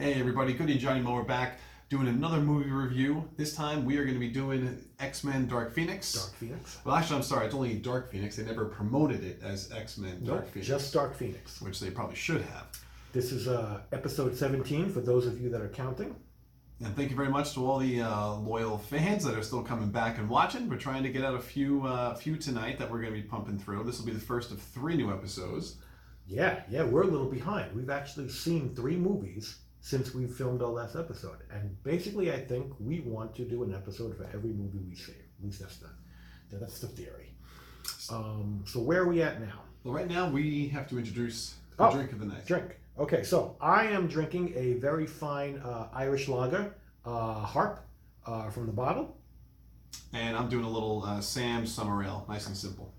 [0.00, 1.58] Hey everybody, Goody and Johnny Mo back
[1.90, 3.28] doing another movie review.
[3.36, 6.14] This time we are going to be doing X Men Dark Phoenix.
[6.14, 6.78] Dark Phoenix.
[6.86, 8.36] Well, actually, I'm sorry, it's only Dark Phoenix.
[8.36, 11.60] They never promoted it as X Men Dark Nope, Phoenix, just Dark Phoenix.
[11.60, 12.68] which they probably should have.
[13.12, 16.16] This is uh, episode 17 for those of you that are counting.
[16.82, 19.90] And thank you very much to all the uh, loyal fans that are still coming
[19.90, 20.66] back and watching.
[20.70, 23.28] We're trying to get out a few, uh, few tonight that we're going to be
[23.28, 23.84] pumping through.
[23.84, 25.76] This will be the first of three new episodes.
[26.26, 27.76] Yeah, yeah, we're a little behind.
[27.76, 31.38] We've actually seen three movies since we filmed our last episode.
[31.52, 35.12] And basically, I think we want to do an episode for every movie we see.
[35.12, 35.88] At least that's the,
[36.52, 37.32] that's the theory.
[38.10, 39.60] Um, so where are we at now?
[39.84, 42.46] Well, right now we have to introduce the Oh, drink of the night.
[42.46, 42.76] Drink.
[42.98, 46.74] Okay, so I am drinking a very fine uh, Irish lager,
[47.06, 47.80] uh, Harp,
[48.26, 49.16] uh, from the bottle.
[50.12, 52.92] And I'm doing a little uh, Sam Summer Ale, nice and simple.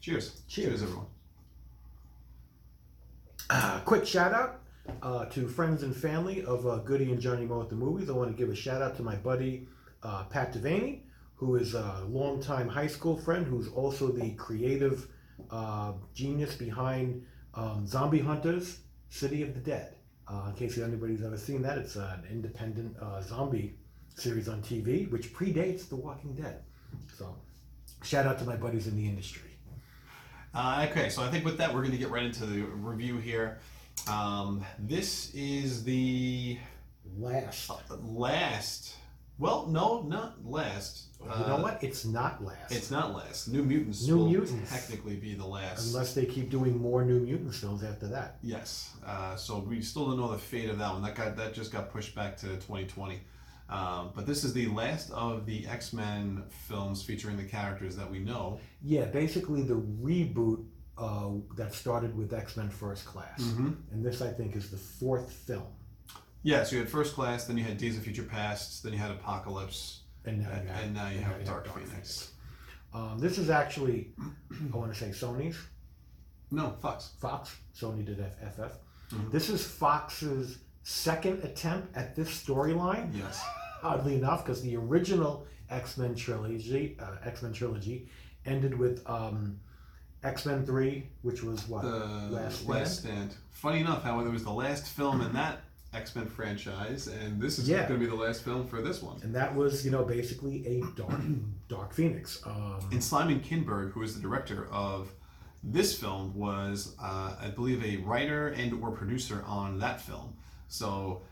[0.00, 0.40] Cheers.
[0.48, 0.82] Cheers.
[0.82, 1.06] everyone.
[3.50, 4.60] Uh, quick shout out
[5.02, 8.10] uh, to friends and family of uh, Goody and Johnny Mo at the movies.
[8.10, 9.68] I want to give a shout out to my buddy
[10.02, 11.00] uh, Pat Devaney,
[11.34, 15.08] who is a longtime high school friend, who's also the creative
[15.50, 18.78] uh, genius behind um, Zombie Hunters:
[19.10, 19.94] City of the Dead.
[20.26, 23.78] Uh, in case anybody's ever seen that, it's an independent uh, zombie
[24.14, 26.62] series on TV, which predates The Walking Dead.
[27.16, 27.34] So,
[28.02, 29.50] shout out to my buddies in the industry.
[30.54, 33.58] Okay, so I think with that, we're going to get right into the review here.
[34.06, 36.58] Um, this is the
[37.18, 37.70] Last.
[38.02, 38.94] last.
[39.38, 41.06] Well, no, not last.
[41.20, 41.82] you know Uh, what?
[41.82, 42.72] It's not last.
[42.72, 43.48] It's not last.
[43.48, 44.70] New Mutants New will Mutants.
[44.70, 45.86] technically be the last.
[45.88, 48.38] Unless they keep doing more New Mutant films after that.
[48.42, 48.94] Yes.
[49.04, 51.02] Uh, so we still don't know the fate of that one.
[51.02, 53.20] That got that just got pushed back to 2020.
[53.70, 58.10] Um, but this is the last of the X Men films featuring the characters that
[58.10, 58.58] we know.
[58.82, 60.64] Yeah, basically the reboot
[60.98, 63.40] uh, that started with X Men First Class.
[63.42, 63.70] Mm-hmm.
[63.92, 65.66] And this, I think, is the fourth film.
[66.42, 66.62] Yeah.
[66.64, 69.10] So you had First Class, then you had Days of Future Past, then you had
[69.10, 72.32] Apocalypse, And now, and, you have- and now you have Dark, Phoenix.
[72.94, 74.12] Um, this is actually,
[74.72, 75.56] I want to say Sony's,
[76.50, 77.10] No, Fox.
[77.20, 77.54] Fox.
[77.78, 78.78] Sony did FF.
[79.10, 79.30] Mhm.
[79.30, 83.14] This is Fox's second attempt at this storyline.
[83.14, 83.42] Yes.
[83.82, 88.08] oddly enough, because the original X Men trilogy, uh, X Men trilogy,
[88.46, 89.60] ended with um,
[90.22, 93.34] X Men Three, which was what The Last Last Stand.
[93.50, 95.60] Funny enough, however, it was the last film in that
[95.94, 97.88] X Men franchise, and this is Yeah.
[97.88, 99.20] going to be the last film for this one.
[99.22, 101.20] and that was you know basically a dark
[101.68, 102.40] Dark Phoenix.
[102.46, 105.10] Um, And Simon Kinberg, who is the director of
[105.62, 110.34] this film, was, uh, I believe, a writer and or producer on that film.
[110.68, 111.22] So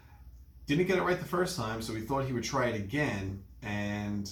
[0.66, 3.42] didn't get it right the first time, so we thought he would try it again.
[3.62, 4.28] And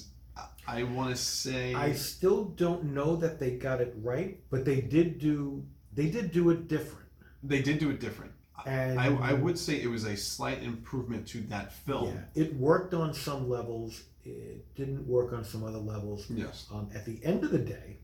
[0.66, 4.80] I- want to say, I still don't know that they got it right, but they
[4.80, 5.64] did do
[5.94, 7.06] they did do it different.
[7.42, 8.32] they did do it different.
[8.66, 12.14] And I, I would say it was a slight improvement to that film.
[12.14, 14.04] yeah, it worked on some levels.
[14.24, 16.26] It didn't work on some other levels.
[16.30, 16.66] Yes.
[16.72, 17.98] Um, at the end of the day,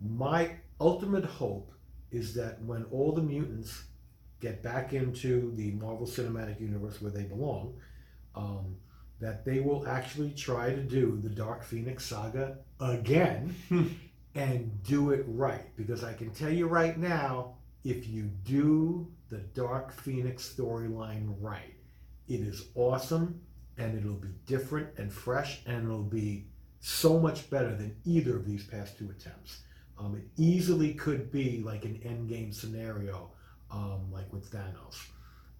[0.00, 0.50] my
[0.80, 1.72] ultimate hope
[2.10, 3.84] is that when all the mutants
[4.40, 7.74] get back into the Marvel Cinematic Universe where they belong,
[8.34, 8.76] um,
[9.20, 13.54] that they will actually try to do the Dark Phoenix saga again
[14.34, 15.74] and do it right.
[15.76, 17.54] Because I can tell you right now,
[17.84, 21.74] if you do the Dark Phoenix storyline right,
[22.28, 23.40] it is awesome
[23.76, 26.46] and it'll be different and fresh and it'll be
[26.80, 29.62] so much better than either of these past two attempts.
[29.98, 33.30] Um, it easily could be like an endgame scenario,
[33.70, 34.96] um, like with Thanos.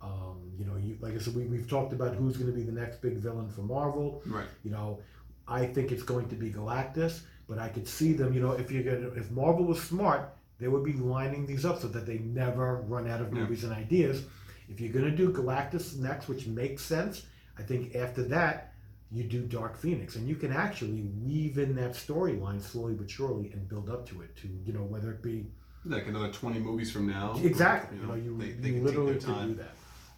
[0.02, 2.62] Um, you know, you, like I said, we, we've talked about who's going to be
[2.62, 4.22] the next big villain for Marvel.
[4.26, 4.46] Right.
[4.62, 5.00] You know,
[5.48, 8.32] I think it's going to be Galactus, but I could see them.
[8.34, 11.80] You know, if you're gonna, if Marvel was smart, they would be lining these up
[11.80, 13.40] so that they never run out of Yeah.
[13.40, 14.22] movies and ideas.
[14.68, 17.26] If you're gonna do Galactus next, which makes sense,
[17.58, 18.72] I think after that
[19.10, 23.50] you do Dark Phoenix, and you can actually weave in that storyline slowly but surely
[23.52, 24.34] and build up to it.
[24.38, 25.46] To you know, whether it be
[25.84, 27.38] Like another 20 movies from now.
[27.42, 29.74] exactly, you know, you, they, they you can literally take their could do that.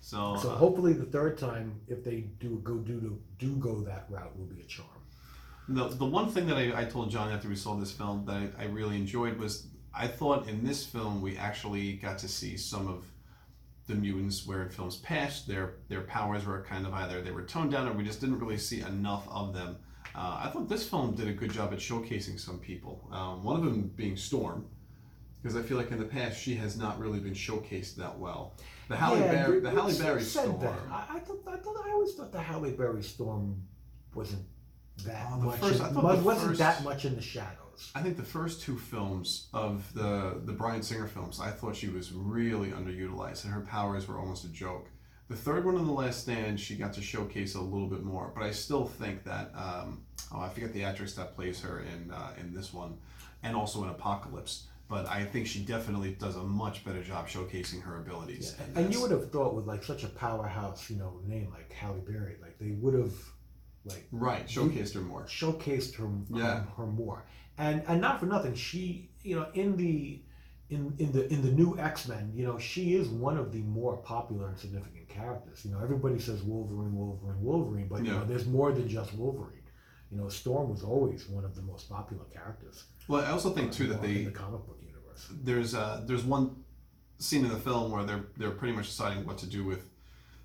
[0.07, 4.07] So, So uh, hopefully the third time, if they do go do do go that
[4.09, 5.01] route, will be a charm.
[5.69, 8.37] The, the one thing that I, I told John after we saw this film that
[8.37, 12.57] I, I really enjoyed was I thought in this film we actually got to see
[12.57, 13.05] some of
[13.89, 17.43] the mutants where in films past their their powers were kind of either they were
[17.43, 19.77] toned down or we just didn't really see enough of them.
[20.15, 23.09] Uh, I thought this film did a good job at showcasing some people.
[23.11, 24.67] Um, one of them being Storm,
[25.43, 28.55] because I feel like in the past she has not really been showcased that well.
[28.89, 30.61] The Halle Yeah, Berry, the Halle Berry Storm.
[30.61, 30.73] that.
[30.91, 33.63] I, I thought I thought I always thought the Halle Berry storm
[34.15, 34.45] wasn't
[35.05, 35.59] that Oh, much.
[35.59, 37.91] first- in- I thought was- the wasn't first- that much in the shadows.
[37.95, 41.89] I think the first two films of the the Bryan Singer films, I thought she
[41.89, 44.89] was really underutilized, and her powers were almost a joke.
[45.29, 48.31] The third one in The Last Stand, she got to showcase a little bit more,
[48.33, 52.13] but I still think that um, oh, I forget the actress that plays her in
[52.13, 52.99] uh, in this one,
[53.43, 54.69] and also in Apocalypse.
[54.89, 58.55] But I think she definitely does a much better job showcasing her abilities.
[58.71, 58.95] in And this.
[58.95, 62.37] you would have thought with like such a powerhouse, you know, name like Halle Berry,
[62.41, 63.13] like they would have
[63.85, 65.25] like right showcased her more.
[65.25, 66.53] showcased her Yeah.
[66.59, 67.25] um, her more.
[67.59, 70.23] And and not for nothing, she you know in the
[70.71, 73.63] in in the in the new X Men, you know, she is one of the
[73.63, 75.65] more popular and significant characters.
[75.65, 79.63] You know, everybody says Wolverine, Wolverine, Wolverine, but you know, there's more than just Wolverine.
[80.11, 82.85] You know, Storm was always one of the most popular characters.
[83.09, 85.29] Well, I also think uh, too that know, in they the comic book universe.
[85.43, 86.65] there's uh, there's one
[87.19, 89.85] scene in the film where they're they're pretty much deciding what to do with.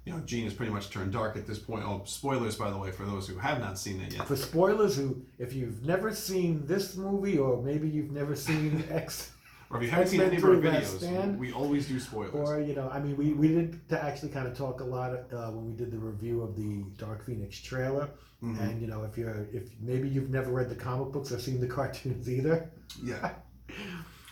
[0.05, 1.83] You know, Jean is pretty much turned dark at this point.
[1.85, 4.27] Oh, spoilers, by the way, for those who have not seen it yet.
[4.27, 9.31] For spoilers, who if you've never seen this movie or maybe you've never seen X.
[9.71, 12.33] Or if you haven't seen any of our That videos, Stand, we always do spoilers.
[12.33, 15.11] Or you know, I mean, we, we did to actually kind of talk a lot
[15.11, 18.09] uh, when we did the review of the Dark Phoenix trailer.
[18.43, 18.59] Mhm.
[18.59, 21.61] And you know, if you're if maybe you've never read the comic books or seen
[21.61, 22.69] the cartoons either.
[23.01, 23.33] Yeah.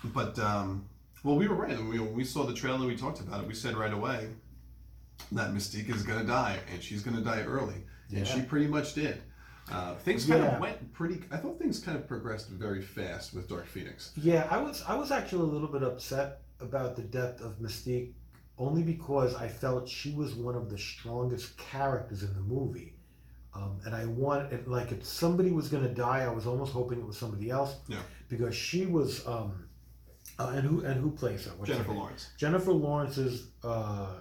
[0.03, 0.85] But um,
[1.23, 1.77] well, we were right.
[1.77, 3.47] When we, when we saw the trailer, we talked about it.
[3.47, 4.29] We said right away
[5.31, 7.83] that Mystique is going to die, and she's going to die early,
[8.13, 9.21] and she pretty much did.
[9.71, 10.55] Uh, things kind Yeah.
[10.55, 11.21] of went pretty.
[11.31, 14.11] I thought things kind of progressed very fast with Dark Phoenix.
[14.17, 18.13] Yeah, I was I was actually a little bit upset about the death of Mystique,
[18.57, 22.95] only because I felt she was one of the strongest characters in the movie.
[23.53, 26.99] Um, and I wanted, like, if somebody was going to die, I was almost hoping
[26.99, 27.77] it was somebody else.
[27.87, 27.97] Yeah.
[28.27, 29.65] Because she was, um,
[30.37, 31.51] uh, and who and who plays her?
[31.57, 31.97] What's Jennifer name?
[31.99, 32.29] Lawrence.
[32.37, 34.19] Jennifer Lawrence's uh,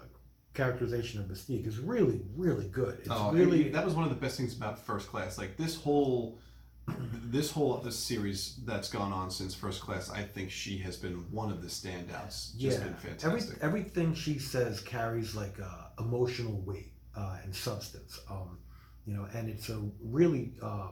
[0.58, 2.98] characterization of Mystique is really, really good.
[2.98, 5.38] It's Oh, really that was one of the best things about First Class.
[5.38, 6.40] Like this whole,
[7.22, 10.10] this whole this series that's gone on since First Class.
[10.10, 12.56] I think she has been one of the standouts.
[12.56, 12.88] Just yeah.
[12.88, 18.18] been Every, everything she says carries like uh, emotional weight uh, and substance.
[18.28, 18.58] Um,
[19.06, 20.88] you know, and it's a really, uh,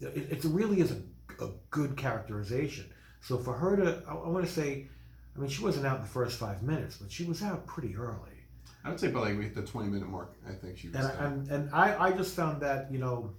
[0.00, 2.88] it, it's a really is a, a good characterization.
[3.20, 4.86] So for her to, I, I want to say,
[5.34, 7.96] I mean, she wasn't out in the first five minutes, but she was out pretty
[7.96, 8.39] early.
[8.84, 10.96] I would say by like the twenty minute mark, I think she was.
[10.96, 13.30] and I, and, and I, I just found that you know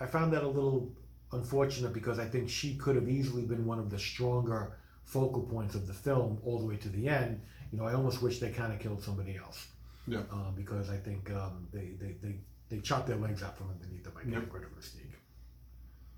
[0.00, 0.90] I found that a little
[1.32, 5.74] unfortunate because I think she could have easily been one of the stronger focal points
[5.74, 7.40] of the film all the way to the end.
[7.70, 9.68] You know, I almost wish they kind of killed somebody else.
[10.06, 10.20] Yeah.
[10.32, 12.36] Uh, because I think um, they, they, they,
[12.70, 14.52] they chopped their legs out from underneath them by getting Yep.
[14.54, 15.12] rid of Mystique.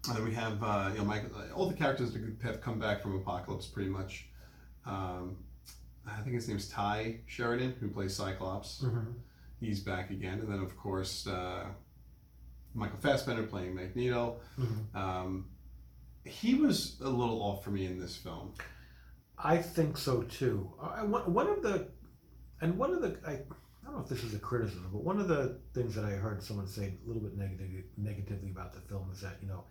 [0.09, 1.25] And then we have uh, you know Mike,
[1.55, 4.29] all the characters that have come back from Apocalypse pretty much.
[4.87, 5.37] Um,
[6.07, 8.83] I think his name's Tye Sheridan, who plays Cyclops.
[8.85, 9.13] Mm-hmm.
[9.61, 11.67] He's back again, and then of course uh,
[12.75, 14.41] Michael Fassbender playing Magneto.
[14.59, 14.97] Mm-hmm.
[14.97, 15.47] Um,
[16.25, 18.55] he was a little off for me in this film.
[19.39, 20.71] I think so too.
[20.81, 21.89] I, one of the,
[22.61, 23.39] and one of the, I, I
[23.85, 26.43] don't know if this is a criticism, but one of the things that I heard
[26.43, 29.65] someone say a little bit negatively, negatively about the film is that you know,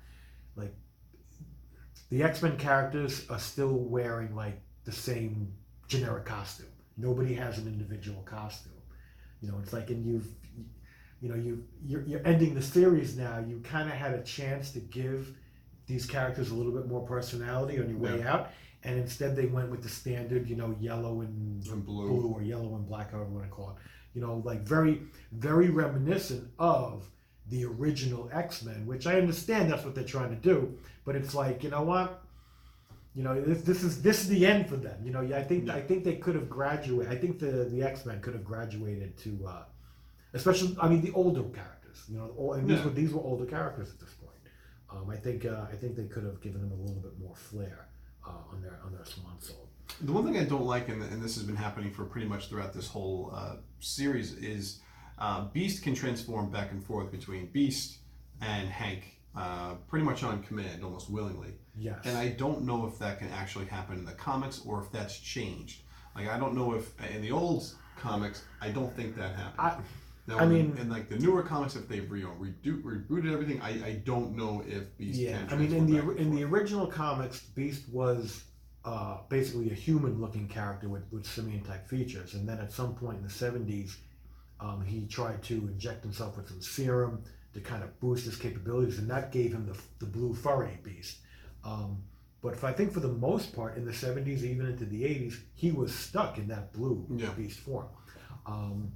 [0.56, 0.74] like,
[2.10, 5.54] the X Men characters are still wearing like the same
[5.90, 6.68] generic costume.
[6.96, 8.72] Nobody has an individual costume.
[9.42, 10.28] You know, it's like, and you've,
[11.22, 13.44] you know, you you're, you're ending the series now.
[13.46, 15.36] You kind of had a chance to give
[15.88, 18.52] these characters a little bit more personality on your way out
[18.84, 22.08] and instead they went with the standard, you know, yellow and And blue.
[22.08, 23.76] blue or yellow and black, however you want to call it.
[24.14, 27.10] You know, like very, very reminiscent of
[27.48, 31.36] the original X Men, which I understand that's what they're trying to do, but it's
[31.36, 32.24] like, you know what?
[33.16, 34.98] You know, this, this is this is the end for them.
[35.04, 35.76] You know, I think Yeah.
[35.76, 37.12] I think they could have graduated.
[37.12, 39.64] I think the the X Men could have graduated to, uh,
[40.34, 42.04] especially I mean the older characters.
[42.08, 42.86] You know, all, and these Yeah.
[42.86, 44.36] were these were older characters at this point.
[44.92, 47.36] Um, I think uh, I think they could have given them a little bit more
[47.36, 47.88] flair
[48.28, 49.68] uh, on their on their swan song.
[50.02, 52.48] The one thing I don't like, and, and this has been happening for pretty much
[52.50, 54.80] throughout this whole uh, series, is
[55.18, 57.98] uh, Beast can transform back and forth between Beast
[58.40, 61.54] and Hank uh, pretty much on command, almost willingly.
[61.78, 62.00] Yes.
[62.06, 65.18] And I don't know if that can actually happen in the comics or if that's
[65.20, 65.82] changed.
[66.16, 69.56] Like I don't know if in the old comics, I don't think that happened.
[69.60, 69.78] I-
[70.28, 73.34] now, I in- mean- in like the newer comics, if they've you know, redo, rebooted
[73.34, 75.40] everything, I, I don't know if Beast yeah.
[75.50, 78.44] I mean, in the transform back and in the original comics, Beast was
[78.86, 83.24] uh, basically a human-looking character with, with simian-type features, and then at some point in
[83.24, 83.96] the '70s,
[84.60, 89.00] um, he tried to inject himself with some serum to kind of boost his capabilities,
[89.00, 91.18] and that gave him the, the blue furry Beast.
[91.64, 92.04] Um,
[92.42, 95.36] but if I think for the most part, in the '70s, even into the '80s,
[95.56, 97.30] he was stuck in that blue Yeah.
[97.32, 97.88] Beast form.
[98.46, 98.94] Um,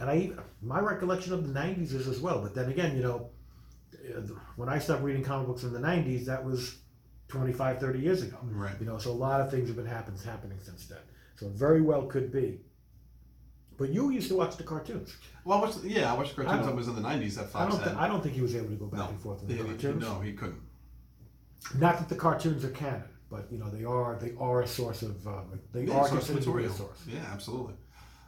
[0.00, 2.40] and I, my recollection of the '90s is as well.
[2.42, 3.30] But then again, you know,
[4.16, 4.20] uh,
[4.56, 6.78] when I stopped reading comic books in the 90s, that was
[7.28, 8.36] 25, 30 years ago.
[8.42, 8.74] right.
[8.80, 10.98] You know, so a lot of things have been happens, happening since then.
[11.36, 12.60] So it very well could be
[13.76, 15.16] But you used to watch the cartoons.
[15.44, 17.46] Well, I watched, yeah, I watched cartoons don't- that was in the '90s that I
[17.48, 17.84] Fox don't.
[17.84, 19.54] Th- I don't think he was able to go back no, and forth in the
[19.54, 20.00] he- cartoons.
[20.02, 20.60] no, he couldn't.
[21.78, 24.16] Not that the cartoons are canon, but you know they are.
[24.20, 25.26] They are a source of.
[25.26, 26.74] Um, they Yeah, are source considered to a material.
[26.74, 26.98] source.
[27.06, 27.74] Yeah, absolutely.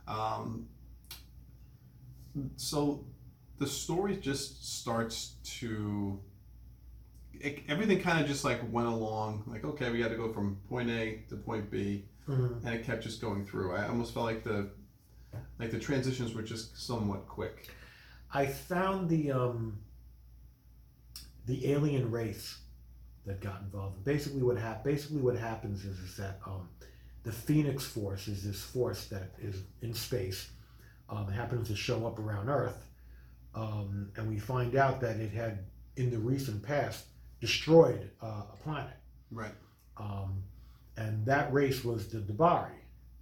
[0.09, 0.69] Um,
[2.57, 3.05] so
[3.59, 6.21] the story just starts to
[7.33, 10.57] it, everything kind of just like went along like okay we got to go from
[10.69, 12.65] point a to point b Mhm.
[12.65, 14.71] and it kept just going through i almost felt like the
[15.59, 17.71] like the transitions were just somewhat quick
[18.33, 19.79] I found the um,
[21.47, 22.59] the alien race
[23.25, 24.05] that got involved.
[24.05, 26.69] Basically, what hap- Basically, what happens is is that um,
[27.23, 30.51] the Phoenix Force is this force that is in space.
[31.09, 32.89] Um, happens to show up around Earth,
[33.55, 35.65] um, and we find out that it had,
[35.97, 37.07] in the recent past,
[37.41, 38.97] destroyed uh, a planet.
[39.31, 39.55] right
[39.97, 40.43] Um,
[40.97, 42.73] and that race was the D'Bari,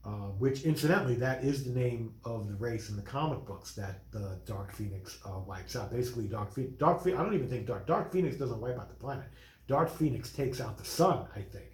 [0.06, 4.02] uh, which incidentally, that is the name of the race in the comic books that
[4.10, 5.90] the Dark Phoenix uh, wipes out.
[5.90, 8.90] Basically, Dark Phoenix, Dark Phoenix, I don't even think Dark, Dark Phoenix doesn't wipe out
[8.90, 9.24] the planet.
[9.66, 11.64] Dark Phoenix takes out the sun, I think.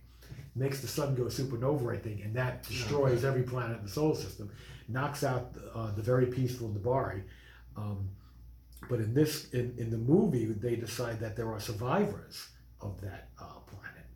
[0.54, 4.14] Makes the sun go supernova, I think, and that destroys every planet in the solar
[4.14, 4.50] system,
[4.88, 7.22] knocks out uh, the very peaceful D'Bari.
[7.76, 8.10] Um,
[8.88, 12.48] but in this, in, in the movie, they decide that there are survivors
[12.80, 14.06] of that uh, planet.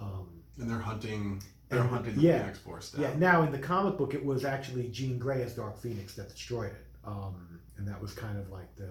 [0.00, 2.40] Um, and they're hunting they're hunting the yeah.
[2.40, 3.14] phoenix force down yeah.
[3.16, 6.72] Now in the comic book, it was actually Jean Grey as Dark Phoenix that destroyed
[6.72, 8.90] it, um, and that was kind of like the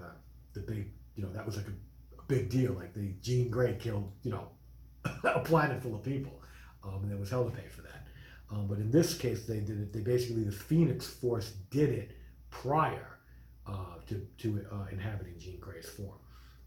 [0.53, 2.73] the big, you know, that was like a, a big deal.
[2.73, 4.47] Like the Jean Grey killed, you know,
[5.23, 6.41] a planet full of people,
[6.83, 8.07] um, and there was hell to pay for that.
[8.51, 9.93] Um, but in this case, they did it.
[9.93, 12.11] They basically the Phoenix Force did it
[12.49, 13.19] prior
[13.67, 16.17] uh, to to uh, inhabiting Jean Grey's form.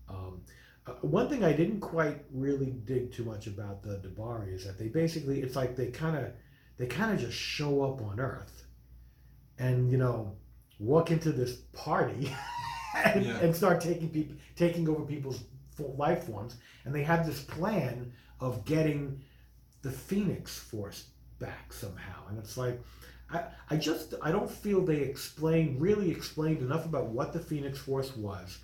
[0.09, 0.43] Um,
[0.87, 4.79] uh, one thing I didn't quite really dig too much about the D'Bari is that
[4.79, 6.33] they basically it's like they kind of
[6.79, 8.65] they kind of just show up on Earth,
[9.59, 10.37] and you know
[10.79, 12.33] walk into this party
[13.05, 13.39] and, Yeah.
[13.39, 15.45] and start taking people taking over people's
[15.77, 19.21] full life forms, and they have this plan of getting
[19.83, 21.07] the Phoenix Force
[21.39, 22.81] back somehow, and it's like.
[23.35, 27.79] I, I just I don't feel they explained really explained enough about what the Phoenix
[27.79, 28.59] Force was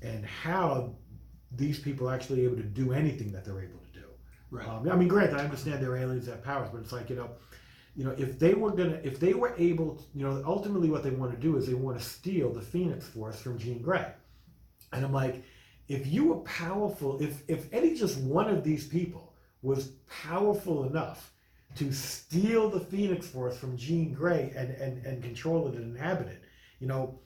[0.00, 0.94] and how
[1.56, 4.06] these people are actually able to do anything that they're able to do.
[4.50, 7.10] right Um, I mean, granted, I understand they're aliens that have powers, but it's like
[7.10, 7.30] you know,
[7.96, 11.02] you know, if they were gonna, if they were able, to, you know, ultimately what
[11.02, 14.06] they want to do is they want to steal the Phoenix Force from Jean Grey,
[14.92, 15.44] and I'm like,
[15.88, 19.92] if you were powerful, if if any just one of these people was
[20.22, 21.32] powerful enough
[21.76, 26.28] to steal the Phoenix Force from Jean Grey and and and control it and inhabit
[26.28, 26.42] it,
[26.80, 27.20] you know,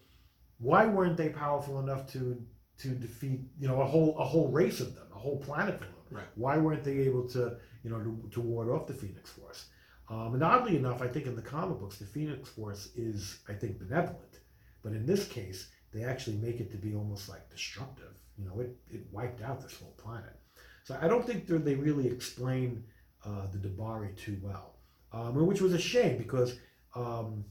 [0.59, 2.43] why weren't they powerful enough to
[2.79, 5.89] to defeat you know a whole a whole race of them, a whole planet full
[5.89, 6.19] of them?
[6.19, 6.27] Right.
[6.37, 9.67] Why weren't they able to you know to, to ward off the Phoenix Force?
[10.11, 13.53] Um, and oddly enough, I think in the comic books, the Phoenix Force is I
[13.53, 14.41] think benevolent,
[14.83, 18.15] but in this case, they actually make it to be almost like destructive.
[18.39, 20.35] You know, it it wiped out this whole planet.
[20.85, 22.85] So I don't think they're- really explain
[23.25, 24.77] uh, the D'Bari too well,
[25.13, 26.59] um, which was a shame because
[26.95, 27.45] um,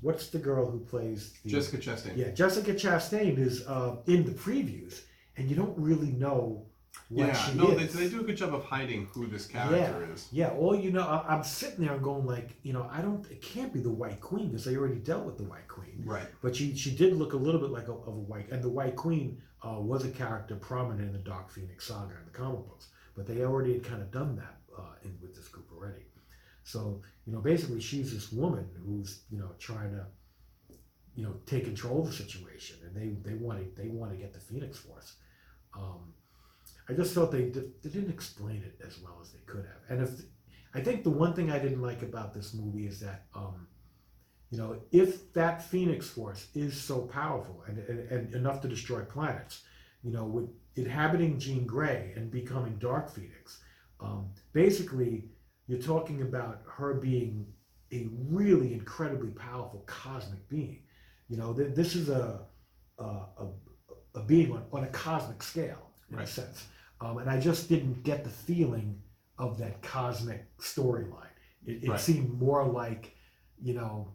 [0.00, 4.32] what's the girl who plays the jessica chastain yeah, Jessica Chastain is uh, in the
[4.32, 5.02] previews,
[5.36, 6.64] and you don't really know
[7.10, 7.92] what yeah she no they, is.
[7.94, 11.02] they do a good job of hiding who this character is Yeah, all you know,
[11.02, 14.20] I, I'm sitting there going like, you know, I don't, it can't be the White
[14.20, 16.02] Queen because I already dealt with the White Queen.
[16.04, 18.62] right But she she did look a little bit like a, of a white, and
[18.62, 22.36] the White Queen uh, was a character prominent in the Dark Phoenix saga in the
[22.38, 22.88] comic books.
[23.16, 25.67] But they already had kind of done that uh, in with this group.
[26.68, 30.04] So you know, basically, she's this woman who's you know trying to
[31.14, 34.18] you know take control of the situation, and they they want to they want to
[34.18, 35.14] get the Phoenix Force.
[35.74, 36.12] Um,
[36.86, 40.06] I just felt they they didn't explain it as well as they could have, and
[40.06, 40.10] if
[40.74, 43.24] I think the one thing I didn't like about this movie is that.
[43.34, 43.66] Um,
[44.50, 49.02] you know, if that Phoenix Force is so powerful and, and, and enough to destroy
[49.02, 49.60] planets,
[50.02, 53.60] you know, with inhabiting Jean Grey and becoming Dark Phoenix,
[54.00, 55.28] um, basically,
[55.68, 57.46] you're talking about her being
[57.92, 60.82] a really incredibly powerful cosmic being.
[61.28, 62.40] You know, th- this is a,
[62.98, 63.46] a, a,
[64.16, 66.66] a being on, on a cosmic scale, in a sense.
[67.00, 69.00] Um, and I just didn't get the feeling
[69.38, 71.26] of that cosmic storyline.
[71.64, 72.00] It, it Right.
[72.00, 73.14] seemed more like,
[73.62, 74.14] you know,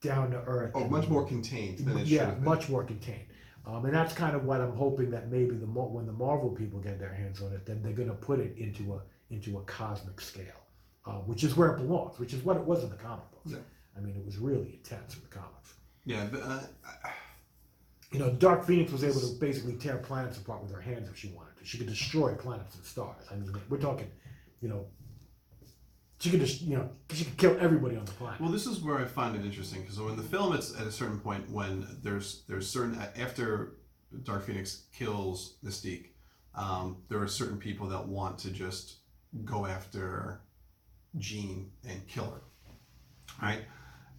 [0.00, 0.72] down to earth.
[0.74, 3.26] oh much more contained than it should yeah, much more contained.
[3.66, 6.78] Um, and that's kind of what I'm hoping that maybe the when the Marvel people
[6.78, 9.62] get their hands on it, then they're going to put it into a into a
[9.62, 10.60] cosmic scale,
[11.06, 13.52] uh, which is where it belongs, which is what it was in the comic books.
[13.52, 13.58] Yeah.
[13.96, 15.74] I mean, it was really intense in the comics.
[16.04, 16.60] yeah but, uh,
[18.12, 21.16] You know, Dark Phoenix was able to basically tear planets apart with her hands if
[21.16, 21.64] she wanted to.
[21.64, 23.24] She could destroy planets and stars.
[23.30, 24.10] I mean, we're talking,
[24.60, 24.86] you know,
[26.18, 28.40] she could just you know she could kill everybody on the planet.
[28.40, 30.92] Well, this is where I find it interesting because in the film, it's at a
[30.92, 33.74] certain point when there's there's certain after
[34.22, 36.06] Dark Phoenix kills Mystique,
[36.54, 38.96] um, there are certain people that want to just
[39.44, 40.40] go after
[41.18, 42.42] Jean and kill her,
[43.42, 43.60] right?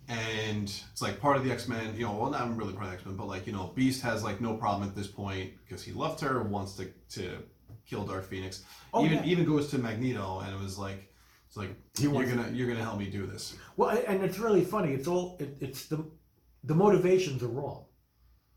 [0.10, 2.92] And it's like part of the X Men, you know, well, not really part of
[2.92, 5.54] the X Men, but like you know, Beast has like no problem at this point
[5.66, 7.44] because he loved her, wants to to
[7.86, 8.64] kill Dark Phoenix.
[8.94, 9.26] Oh, even yeah.
[9.26, 11.12] even goes to Magneto, and it was like
[11.48, 13.56] it's like you're gonna you're gonna help me do this.
[13.76, 14.94] Well, and it's really funny.
[14.94, 16.06] It's all it, it's the
[16.64, 17.86] the motivations are wrong,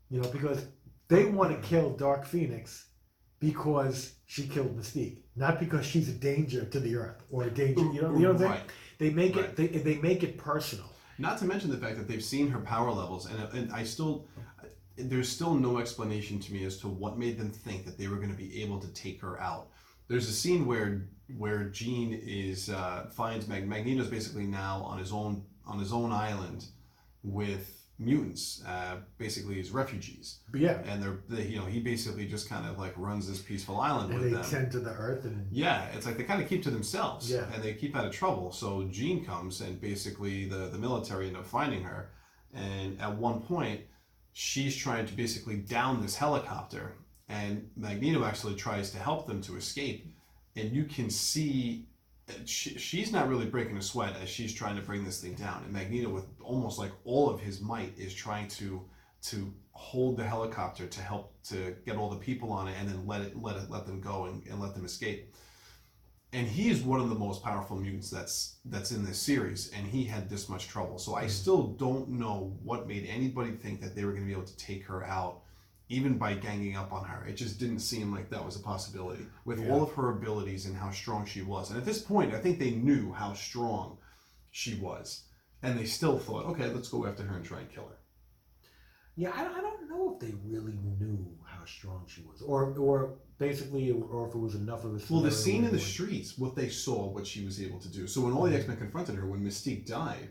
[0.09, 0.65] you know, because
[1.07, 2.87] they want to kill Dark Phoenix
[3.39, 7.81] because she killed Mystique, not because she's a danger to the Earth or a danger.
[7.93, 8.51] You know, you know what I'm saying?
[8.51, 8.61] Right.
[8.99, 9.45] They make Right.
[9.45, 10.85] it they, they make it personal.
[11.17, 14.25] Not to mention the fact that they've seen her power levels, and, and I still,
[14.97, 18.15] there's still no explanation to me as to what made them think that they were
[18.17, 19.67] going to be able to take her out.
[20.07, 21.07] There's a scene where
[21.37, 26.11] where Jean is uh, finds Mag- Magneto's basically now on his own on his own
[26.11, 26.65] island
[27.23, 32.25] with mutants, uh, basically as refugees, But yeah, and they're they, you know he basically
[32.25, 34.49] just kind of like runs this peaceful island and with they them.
[34.49, 37.45] tend to the Earth and Yeah, it's like they kind of keep to themselves, Yeah.
[37.53, 38.51] and they keep out of trouble.
[38.51, 42.09] So Jean comes, and basically the the military end up finding her,
[42.53, 43.81] and at one point,
[44.33, 46.95] she's trying to basically down this helicopter,
[47.29, 50.01] and Magneto actually tries to help them to escape,
[50.55, 51.87] and you can see.
[52.45, 55.63] She, she's not really breaking a sweat as she's trying to bring this thing down,
[55.63, 58.81] and Magneto, with almost like all of his might, is trying to
[59.23, 63.05] to hold the helicopter to help to get all the people on it, and then
[63.07, 65.33] let it let it let them go and, and let them escape.
[66.33, 69.85] And he is one of the most powerful mutants that's that's in this series and
[69.85, 70.97] he had this much trouble.
[70.97, 71.29] So i hmm.
[71.29, 74.57] still don't know what made anybody think that they were going to be able to
[74.57, 75.41] take her out
[75.91, 79.25] even by ganging up on her it just didn't seem like that was a possibility
[79.45, 79.71] with Yeah.
[79.71, 82.59] all of her abilities and how strong she was and at this point i think
[82.59, 83.97] they knew how strong
[84.51, 85.23] she was
[85.63, 87.97] and they still thought okay let's go after her and try and kill her
[89.17, 93.19] yeah, I, I don't know if they really knew how strong she was, or or
[93.37, 95.13] basically, or if it was enough of a.
[95.13, 98.07] well the scene in the streets what they saw what she was able to do
[98.07, 98.85] so when all the x-men mm-hmm.
[98.85, 100.29] confronted her when mystique died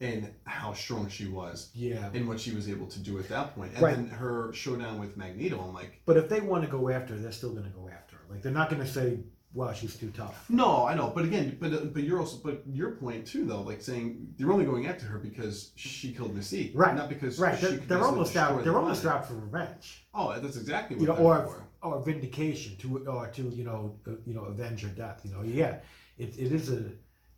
[0.00, 3.54] and how strong she was Yeah, and what she was able to do at that
[3.54, 3.72] point.
[3.74, 3.96] And Right.
[3.96, 7.20] then her showdown with Magneto, I'm like, but if they want to go after her,
[7.20, 8.22] they're still going to go after her.
[8.30, 9.20] Like they're not going to say,
[9.54, 12.90] "Wow, she's too tough." no, I know, but again, but but you're also, but your
[12.90, 16.94] point too, though, like saying they're only going after her because she killed Mystique, Right.
[16.94, 18.62] Not because Right, she they're, they're almost out.
[18.64, 20.06] They're almost out for revenge.
[20.12, 21.46] Oh, that's exactly what you know, they're or
[21.80, 21.88] for.
[21.88, 25.22] or vindication to or to you know uh, you know avenge her death.
[25.24, 25.76] You know, yeah,
[26.18, 26.90] it, it is a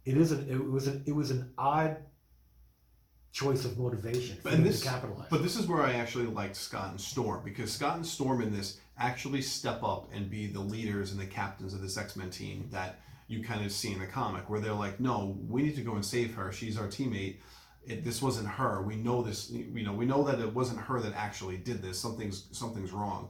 [0.04, 1.98] it is a it was an it was an odd
[3.38, 5.28] choice of motivation for But them this- to capitalize.
[5.30, 8.52] But this is where I actually liked Scott and Storm because Scott and Storm in
[8.52, 12.30] this actually step up and be the leaders and the captains of this X Men
[12.30, 15.76] team that you kind of see in the comic, where they're like, "No, we need
[15.76, 16.50] to go and save her.
[16.50, 17.36] She's our teammate.
[17.86, 18.82] It, this wasn't her.
[18.82, 19.50] We know this.
[19.50, 21.98] You know, we know that it wasn't her that actually did this.
[21.98, 23.28] Something's something's wrong,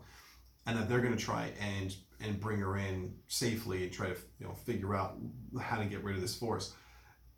[0.67, 4.17] and that they're going to try and and bring her in safely and try to
[4.41, 5.17] you know figure out
[5.61, 6.75] how to get rid of this force."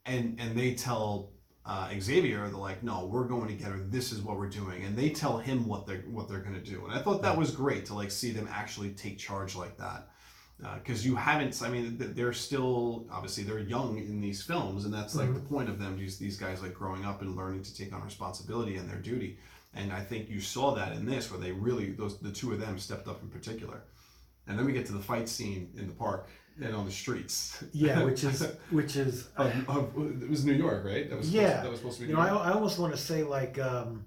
[0.06, 1.32] And and they tell
[1.70, 3.80] uh, Xavier, they're like, no, we're going to get her.
[3.96, 6.70] This is what we're doing, and they tell him what they're what they're going to
[6.74, 6.78] do.
[6.84, 10.00] And I thought that was great to like see them actually take charge like that,
[10.78, 11.62] because you haven't.
[11.62, 11.84] I mean,
[12.16, 15.96] they're still obviously they're young in these films, and that's like the point of them.
[15.96, 19.38] These these guys like growing up and learning to take on responsibility and their duty.
[19.72, 22.58] And I think you saw that in this, where they really those the two of
[22.58, 23.78] them stepped up in particular.
[24.48, 26.28] And then we get to the fight scene in the park
[26.62, 27.62] and on the streets.
[27.72, 31.08] yeah, which is which is Of, of, it was New York, right?
[31.08, 31.56] That was Yeah.
[31.58, 32.08] To, that was supposed to be.
[32.10, 34.04] you know I, I almost want to say like um,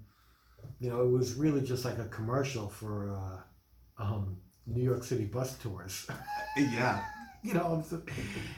[0.80, 5.24] you know it was really just like a commercial for uh, um, New York City
[5.24, 6.06] bus tours.
[6.56, 7.04] yeah,
[7.42, 8.02] you know, I'm so-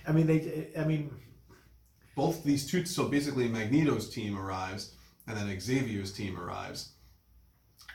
[0.06, 1.10] I mean they I mean
[2.14, 2.84] both these two.
[2.84, 4.94] So basically, Magneto's team arrives,
[5.26, 6.92] and then Xavier's team arrives,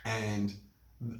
[0.05, 0.53] and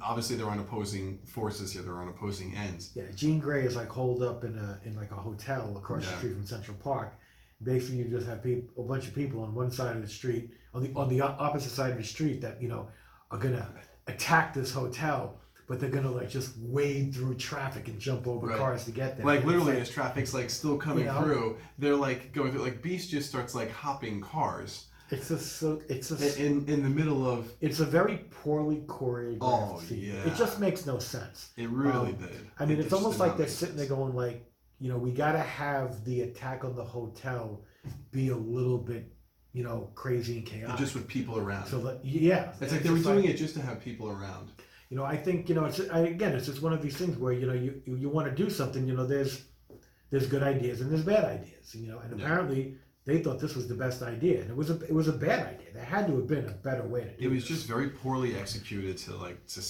[0.00, 1.82] obviously they're on opposing forces here.
[1.82, 2.92] They're on opposing ends.
[2.94, 6.16] Yeah, Jean Grey is like holed up in a in like a hotel across the
[6.16, 7.14] street from Central Park.
[7.62, 10.50] Basically, you just have people, a bunch of people on one side of the street,
[10.74, 12.88] on the on the opposite side of the street that you know
[13.30, 13.68] are gonna
[14.08, 18.58] attack this hotel, but they're gonna like just wade through traffic and jump over Right.
[18.58, 19.24] cars to get there.
[19.24, 21.22] Like It's literally, as traffic's like still coming You know?
[21.22, 22.62] through, they're like going through.
[22.62, 26.82] Like Beast just starts like hopping cars it's just so it's in just in, in
[26.82, 27.52] the middle of.
[27.60, 29.38] it's a very poorly choreographed
[29.76, 30.00] Oh, scene.
[30.00, 30.26] yeah.
[30.28, 31.50] It just makes no sense.
[31.56, 32.50] It really Um, did.
[32.58, 34.44] I mean, It it's almost like they're sitting there going like,
[34.80, 37.62] you know, we got to have the attack on the hotel
[38.10, 39.12] be a little bit,
[39.52, 40.76] you know, crazy and chaotic.
[40.78, 41.66] just with people around.
[41.66, 44.50] so that yeah, it's like they were doing it just to have people around.
[44.90, 47.16] You know, I think you know, it's I, again, it's just one of these things
[47.16, 48.86] where you know, you you, you want to do something.
[48.86, 49.42] You know, there's
[50.10, 51.98] there's good ideas and there's bad ideas, you know.
[52.00, 52.24] And Yeah.
[52.24, 55.12] apparently, they thought this was the best idea, and it was a it was a
[55.12, 55.72] bad idea.
[55.74, 57.56] There had to have been a better way to do It It was this.
[57.58, 59.60] just very poorly executed to like to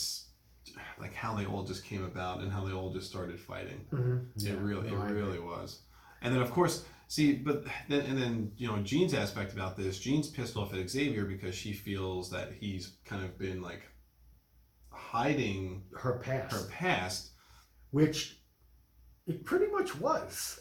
[0.98, 3.86] like how they all just came about and how they all just started fighting.
[3.92, 4.26] Mhm.
[4.36, 5.22] Yeah, it really, no, I it agree.
[5.22, 5.80] really was.
[6.20, 9.98] And then of course, see, but then and then you know Jean's aspect about this.
[9.98, 13.82] Jean's pissed off at Xavier because she feels that he's kind of been like
[14.90, 17.30] hiding her past, her past,
[17.90, 18.38] which
[19.26, 20.60] it pretty much was.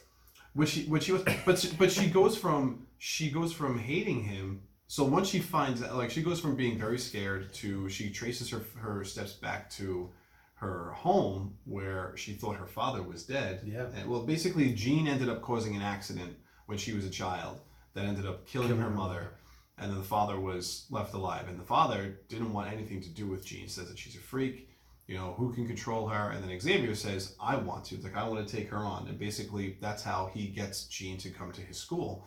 [0.54, 4.24] Which she, which she was, but she, but she goes from she goes from hating
[4.24, 4.62] him.
[4.88, 8.50] So once she finds out, like she goes from being very scared to she traces
[8.50, 10.10] her her steps back to
[10.56, 13.62] her home where she thought her father was dead.
[13.66, 13.88] Yeah.
[13.96, 16.38] And, well, basically, Jean ended up causing an accident
[16.68, 17.60] when she was a child
[17.96, 19.14] that ended up killing, Killing her her mother.
[19.16, 19.32] mother.
[19.80, 21.48] And then the father was left alive.
[21.48, 23.68] And the father didn't want anything to do with Jean.
[23.68, 24.70] Says that she's a freak.
[25.12, 26.32] You know, who can control her?
[26.32, 27.98] And then Xavier says, I want to.
[27.98, 29.10] Like, I want to take her on.
[29.10, 32.26] And basically, that's how he gets Jean to come to his school.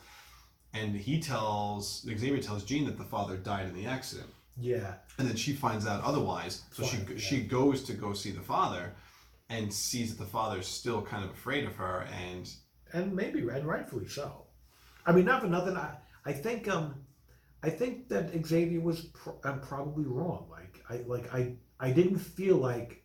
[0.75, 5.27] And he tells, Xavier tells Jean that the father died in the accident Yeah, and
[5.27, 6.63] then she finds out otherwise.
[6.73, 7.17] So she yeah.
[7.17, 8.95] she goes to go see the father,
[9.49, 12.07] and sees that the father's still kind of afraid of her.
[12.29, 12.51] And
[12.93, 14.45] and maybe and rightfully so.
[15.07, 15.77] I mean, not for nothing.
[15.77, 16.95] I I think um,
[17.65, 20.47] I think that Xavier was pr- um, probably wrong.
[20.51, 23.03] Like I like I I didn't feel like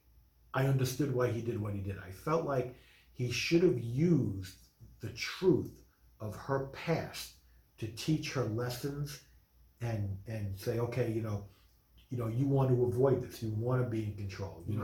[0.54, 1.96] I understood why he did what he did.
[2.06, 2.76] I felt like
[3.14, 4.58] he should have used
[5.00, 5.72] the truth
[6.20, 7.36] of her past
[7.78, 9.22] to teach her lessons
[9.80, 11.46] and and say, okay, you know,
[12.10, 13.42] you know, you want to avoid this.
[13.42, 14.64] You want to be in control.
[14.68, 14.84] You know,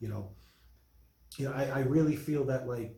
[0.00, 0.28] you know,
[1.38, 1.54] you know.
[1.54, 2.96] I, I really feel that like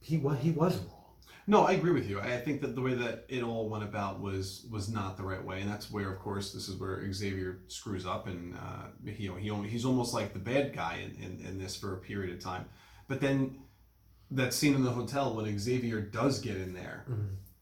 [0.00, 1.01] he was he was wrong.
[1.46, 2.20] No, I agree with you.
[2.20, 5.44] I think that the way that it all went about was was not the right
[5.44, 9.28] way, and that's where, of course, this is where Xavier screws up, and uh, he
[9.40, 12.34] he only, he's almost like the bad guy in, in, in this for a period
[12.34, 12.66] of time.
[13.08, 13.58] But then
[14.30, 17.06] that scene in the hotel when Xavier does get in there,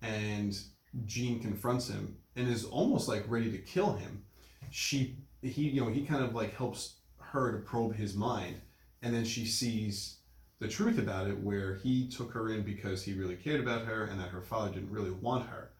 [0.02, 0.58] and
[1.06, 4.24] Jean confronts him and is almost like ready to kill him.
[4.70, 8.60] She he you know he kind of like helps her to probe his mind,
[9.00, 10.19] and then she sees
[10.60, 14.04] the truth about it where he took her in because he really cared about her
[14.04, 15.70] and that her father didn't really want her.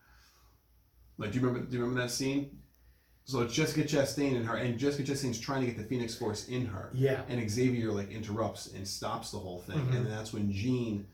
[1.18, 1.66] Like, do you remember?
[1.68, 2.58] Do you remember that scene?
[3.24, 6.48] So it's Jessica Chastain and her, and Jessica Chastain's trying to get the Phoenix Force
[6.48, 9.84] in her, Yeah, and Xavier like interrupts and stops the whole thing, Mhm.
[9.96, 11.06] and then that's when Jean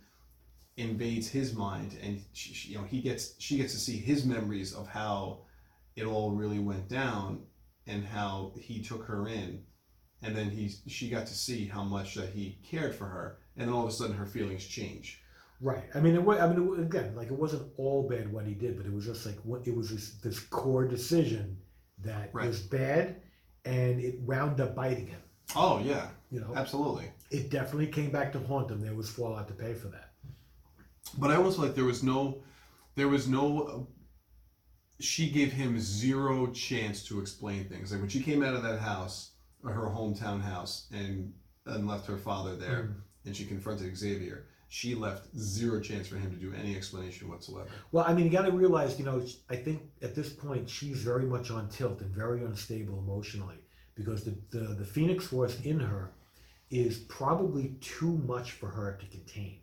[0.77, 4.25] invades his mind, and she, she- you know he gets she gets to see his
[4.25, 5.41] memories of how
[5.97, 7.45] it all really went down,
[7.87, 9.65] and how he took her in,
[10.23, 13.69] and then he she got to see how much that he cared for her, and
[13.69, 15.23] then all of a sudden her feelings change.
[15.61, 15.85] right.
[15.95, 18.55] I mean, it was, I mean, it, again, like it wasn't all bad what he
[18.55, 21.57] did, but it was just like what it was this, this core decision
[22.03, 22.47] that Right.
[22.49, 23.23] was bad,
[23.65, 25.21] and it wound up biting him.
[25.55, 27.11] Oh yeah, You know, absolutely.
[27.31, 28.81] it definitely came back to haunt him.
[28.81, 30.13] There was fallout to pay for that.
[31.19, 32.43] But I almost feel like there was no,
[32.97, 33.87] there was no.
[34.99, 37.93] She gave him zero chance to explain things.
[37.93, 41.33] Like when she came out of that house, or her hometown house, and
[41.67, 42.95] and left her father there, Mm.
[43.27, 44.47] And she confronted Xavier.
[44.69, 47.69] She left zero chance for him to do any explanation whatsoever.
[47.93, 51.03] Well, I mean, you got to realize, you know, I think at this point she's
[51.03, 53.59] very much on tilt and very unstable emotionally
[53.95, 56.11] because the, the, the Phoenix Force in her
[56.71, 59.61] is probably too much for her to contain.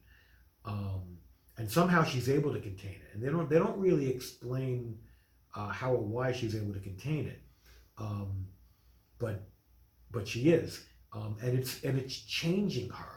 [0.64, 1.18] Um,
[1.58, 3.14] and somehow she's able to contain it.
[3.14, 4.98] And they don't, they don't really explain
[5.54, 7.42] uh, how or why she's able to contain it.
[7.98, 8.48] Um,
[9.20, 9.44] but,
[10.12, 10.86] but she is.
[11.12, 13.13] Um, and it's, and it's changing her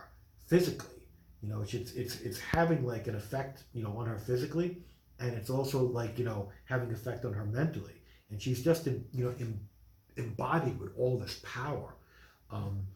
[0.46, 0.96] physically.
[1.42, 4.78] You know, it's, it's it's having like an effect, you know, on her physically,
[5.20, 7.92] and it's also like you know having effect on her mentally.
[8.30, 9.60] And she's just in, you know in,
[10.16, 11.94] embodied with all this power.
[12.50, 12.86] Um,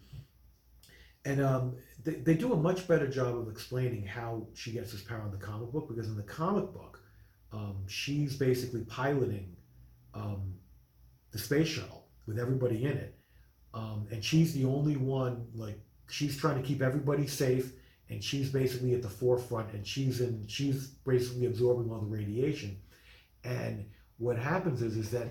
[1.25, 5.03] and um, they, they do a much better job of explaining how she gets this
[5.03, 7.03] power in the comic book because in the comic book,
[7.53, 9.55] um, she's basically piloting
[10.15, 10.55] um,
[11.31, 13.15] the space shuttle with everybody in it,
[13.75, 15.79] um, and she's the only one like
[16.11, 17.73] she's trying to keep everybody safe
[18.09, 22.77] and she's basically at the forefront and she's in she's basically absorbing all the radiation.
[23.45, 23.87] And
[24.19, 25.29] what happens is is that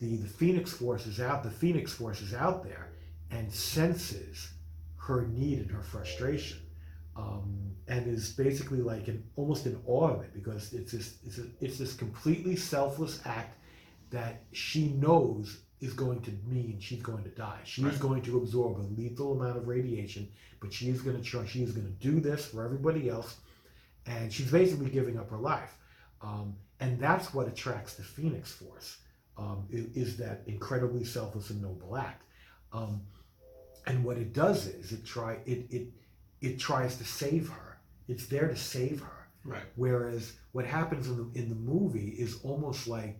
[0.00, 2.90] the the phoenix force is out the phoenix force is out there
[3.30, 4.52] and senses
[4.96, 6.58] her need and her frustration
[7.16, 11.38] um, and is basically like an almost in awe of it because it's this it's,
[11.38, 13.56] a, it's this completely selfless act
[14.10, 17.60] that she knows is going to mean she's going to die.
[17.64, 18.00] She is Right.
[18.00, 20.28] going to absorb a lethal amount of radiation,
[20.60, 21.46] but she is going to try.
[21.46, 23.36] She is going to do this for everybody else,
[24.06, 25.76] and she's basically giving up her life.
[26.20, 28.98] Um, and that's what attracts the Phoenix Force.
[29.36, 32.24] Um, is, is that incredibly selfless and noble act?
[32.72, 33.02] Um,
[33.86, 35.88] and what it does is it try it it
[36.40, 37.68] it tries to save her
[38.08, 39.28] it's there to save her.
[39.44, 39.62] Right.
[39.76, 43.18] Whereas what happens in the in the movie is almost like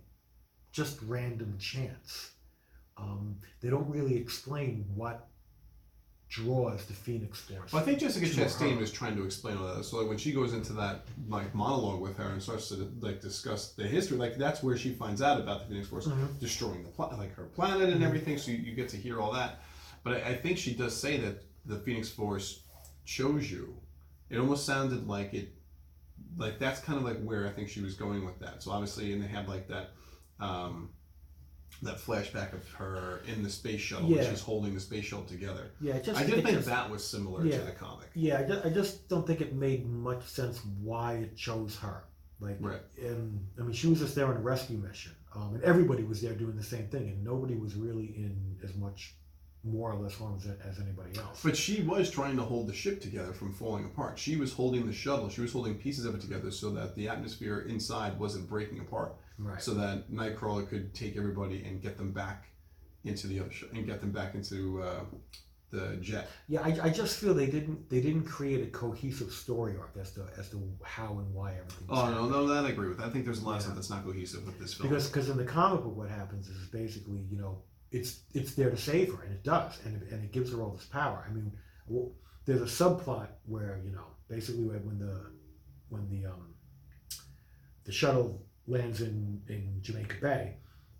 [0.72, 2.32] just random chance.
[3.60, 5.26] They don't really explain what
[6.28, 7.72] draws the Phoenix Force.
[7.72, 8.26] Well, I think Jessica.
[8.26, 9.84] Chastain is trying to explain all that.
[9.84, 13.20] So like when she goes into that like monologue with her and starts to like
[13.22, 16.38] discuss the history, like that's where she finds out about the Phoenix Force Mhm.
[16.38, 18.36] destroying the pla- like her planet and everything.
[18.36, 19.60] So you, you get to hear all that.
[20.04, 22.62] But I, I think she does say that the Phoenix Force
[23.06, 23.74] chose you.
[24.28, 25.54] It almost sounded like it,
[26.36, 28.62] like that's kind of like where I think she was going with that.
[28.62, 29.90] So obviously, and they had like that.
[30.40, 30.90] Um,
[31.82, 34.28] that flashback of her in the space shuttle, Yeah.
[34.28, 35.70] she's holding the space shuttle together.
[35.80, 37.58] yeah, it just I did think just- that was similar Yeah.
[37.60, 38.08] to the comic.
[38.14, 42.04] Yeah, I just, I just don't think it made much sense why it chose her.
[42.40, 42.80] Like, Right.
[43.00, 46.20] and I mean, she was just there on a rescue mission, um, and everybody was
[46.20, 49.14] there doing the same thing, and nobody was really in as much,
[49.64, 51.42] more or less harm as, as anybody else.
[51.42, 54.18] But she was trying to hold the ship together from falling apart.
[54.18, 55.28] She was holding the shuttle.
[55.28, 59.16] She was holding pieces of it together so that the atmosphere inside wasn't breaking apart.
[59.38, 59.62] Right.
[59.62, 62.46] So that Nightcrawler could take everybody and get them back
[63.04, 65.00] into the other sh- and get them back into uh,
[65.70, 66.28] the jet.
[66.48, 70.12] Yeah, I, I just feel they didn't they didn't create a cohesive story arc as
[70.14, 71.86] to as to how and why everything.
[71.88, 72.30] Oh no, happening.
[72.32, 73.00] no, that I agree with.
[73.00, 73.62] I think there's a lot of Yeah.
[73.66, 74.88] stuff that's not cohesive with this film.
[74.88, 78.70] Because because in the comic book, what happens is basically you know it's it's there
[78.70, 81.24] to save her, and it does, and it, and it gives her all this power.
[81.28, 81.52] I mean,
[81.86, 82.10] well,
[82.44, 85.30] there's a subplot where you know basically when when the
[85.90, 86.54] when the um
[87.84, 90.56] the shuttle lands in in Jamaica Bay,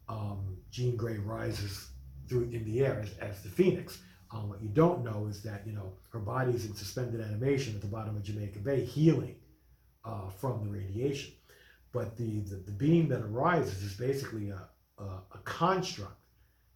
[0.08, 1.90] um, Jean Grey rises
[2.28, 3.98] through in the air as, as the Phoenix.
[4.30, 7.80] Um, what you don't know is that you know her body's in suspended animation at
[7.80, 9.36] the bottom of Jamaica Bay, healing
[10.04, 11.32] uh, from the radiation.
[11.92, 16.20] But the, the, the being that arises is basically a, a, a construct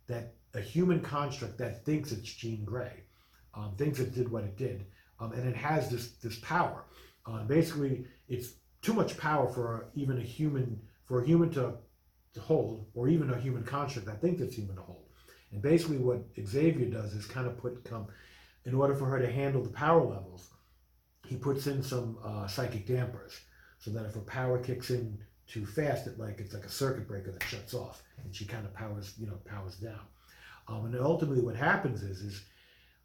[0.06, 3.02] that a human construct that thinks it's Jean Grey,
[3.54, 4.86] um, thinks it did what it did,
[5.20, 6.84] um, and it has this this power.
[7.26, 11.74] Uh, basically, it's too much power for even a human for a human to
[12.34, 15.04] to hold, or even a human construct that thinks it's human to hold.
[15.50, 18.06] And basically, what Xavier does is kind of put come
[18.64, 20.50] in order for her to handle the power levels,
[21.26, 23.40] he puts in some uh, psychic dampers
[23.78, 27.06] so that if her power kicks in too fast, it like it's like a circuit
[27.06, 30.00] breaker that shuts off, and she kind of powers you know powers down.
[30.68, 32.44] Um, and ultimately, what happens is is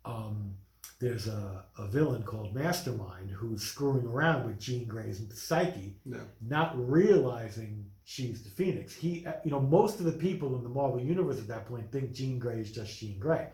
[0.06, 0.54] um,
[1.00, 6.18] there's a, a villain called Mastermind who's screwing around with Jean Grey's psyche, Yeah.
[6.42, 8.96] not realizing she's the Phoenix.
[8.96, 11.92] He, uh, you know, most of the people in the Marvel universe at that point
[11.92, 13.48] think Jean Grey is just Jean Grey.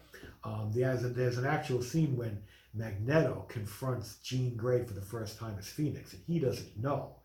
[0.46, 2.42] Um, there's, a, there's an actual scene when
[2.74, 7.16] Magneto confronts Jean Grey for the first time as Phoenix, and he doesn't know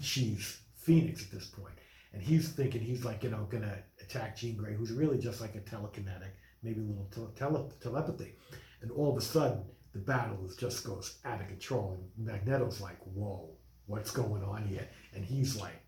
[0.00, 1.74] she's Phoenix at this point.
[2.14, 5.54] And he's thinking he's like, you know, gonna attack Jean Grey, who's really just like
[5.54, 6.30] a telekinetic,
[6.62, 8.34] maybe a little tele- tele- telepathy.
[8.82, 12.80] And all of a sudden, the battle is just goes out of control, and Magneto's
[12.80, 13.48] like, "Whoa,
[13.86, 15.80] what's going on here?" And he's like,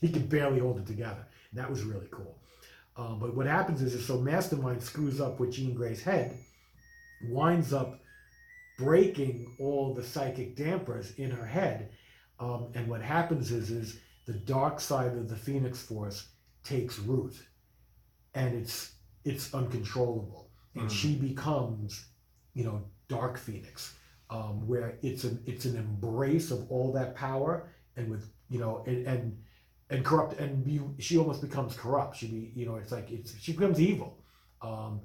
[0.00, 1.26] he can barely hold it together.
[1.50, 2.38] And that was really cool.
[2.96, 6.38] Um, but what happens is, is so Mastermind screws up with Jean Grey's head,
[7.24, 8.00] winds up
[8.78, 11.90] breaking all the psychic dampers in her head.
[12.38, 16.28] Um, and what happens is, is the dark side of the Phoenix Force
[16.62, 17.34] takes root,
[18.34, 18.92] and it's
[19.24, 20.92] it's uncontrollable, and Mhm.
[20.92, 22.06] she becomes,
[22.56, 23.94] you know, Dark Phoenix,
[24.30, 28.82] um, where it's an it's an embrace of all that power, and with you know,
[28.86, 29.38] and and,
[29.90, 32.16] and corrupt, and you, she almost becomes corrupt.
[32.16, 34.18] She be you know, it's like it's she becomes evil.
[34.62, 35.02] Um,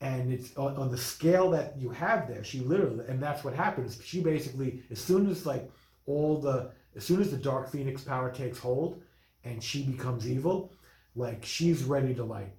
[0.00, 3.54] and it's on, on the scale that you have there she literally and that's what
[3.54, 5.68] happens she basically as soon as like
[6.06, 9.02] all the as soon as the dark phoenix power takes hold
[9.44, 10.72] and she becomes evil
[11.16, 12.56] like she's ready to like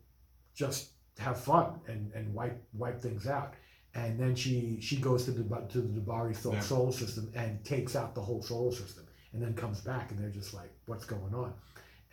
[0.54, 3.54] just have fun and and wipe wipe things out
[3.99, 4.55] and then she
[4.88, 6.59] she goes to the to the D'Bari sol- Yeah.
[6.73, 10.38] solar system and takes out the whole solar system and then comes back and they're
[10.41, 11.51] just like what's going on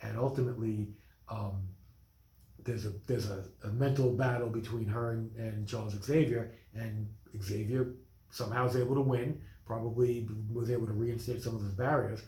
[0.05, 0.77] and ultimately
[1.29, 1.55] um,
[2.63, 7.07] there's a there's a, a mental battle between her and, and Charles Xavier, and
[7.41, 7.93] Xavier
[8.29, 9.41] somehow is able to win.
[9.65, 12.21] Probably was able to reinstate some of his barriers,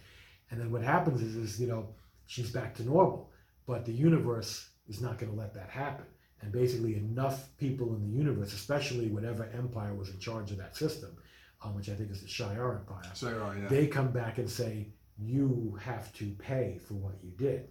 [0.52, 1.88] and then what happens is is you know
[2.26, 3.30] she's back to normal,
[3.66, 6.06] but the universe is not going to let that happen.
[6.42, 10.76] And basically, enough people in the universe, especially whatever empire was in charge of that
[10.76, 11.18] system,
[11.64, 13.12] um, which I think is the Shi'ar Empire,
[13.58, 13.68] yeah.
[13.68, 14.88] they come back and say
[15.22, 17.68] you have to pay for what you did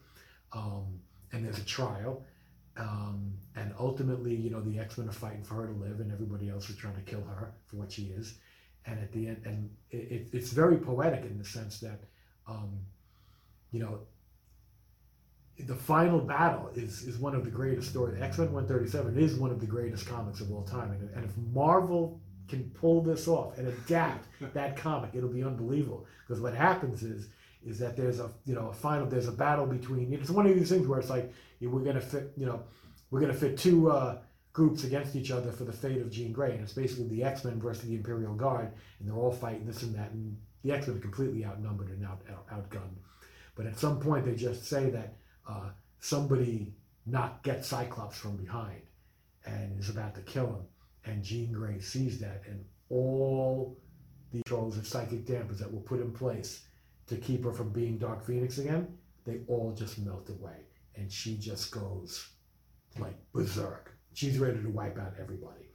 [0.52, 1.00] um,
[1.32, 2.24] and there's a trial
[2.76, 6.48] um, and ultimately you know the x-men are fighting for her to live and everybody
[6.48, 8.38] else is trying to kill her for what she is
[8.86, 12.00] and at the end and it, it, it's very poetic in the sense that
[12.46, 12.78] um,
[13.72, 14.00] you know
[15.66, 19.60] the final battle is is one of the greatest stories x-men 137 is one of
[19.60, 23.68] the greatest comics of all time and, and if marvel can pull this off and
[23.68, 26.06] adapt that comic, it'll be unbelievable.
[26.26, 27.28] Because what happens is
[27.66, 30.54] is that there's a you know a final there's a battle between it's one of
[30.54, 32.62] these things where it's like we're gonna fit you know
[33.10, 34.18] we're gonna fit two uh,
[34.52, 37.44] groups against each other for the fate of Jean Grey, and it's basically the X
[37.44, 40.86] Men versus the Imperial Guard, and they're all fighting this and that, and the X
[40.86, 42.96] Men are completely outnumbered and out, out outgunned.
[43.54, 45.16] But at some point, they just say that
[45.48, 46.74] uh, somebody
[47.06, 48.82] not get Cyclops from behind
[49.44, 50.64] and is about to kill him,
[51.04, 53.78] and Jean Grey sees that, and all
[54.30, 56.64] the controls of psychic dampers that were put in place
[57.06, 60.56] to keep her from being Dark Phoenix again, they all just melt away,
[60.96, 62.28] and she just goes
[62.98, 63.94] like berserk.
[64.12, 65.68] She's ready to wipe out everybody.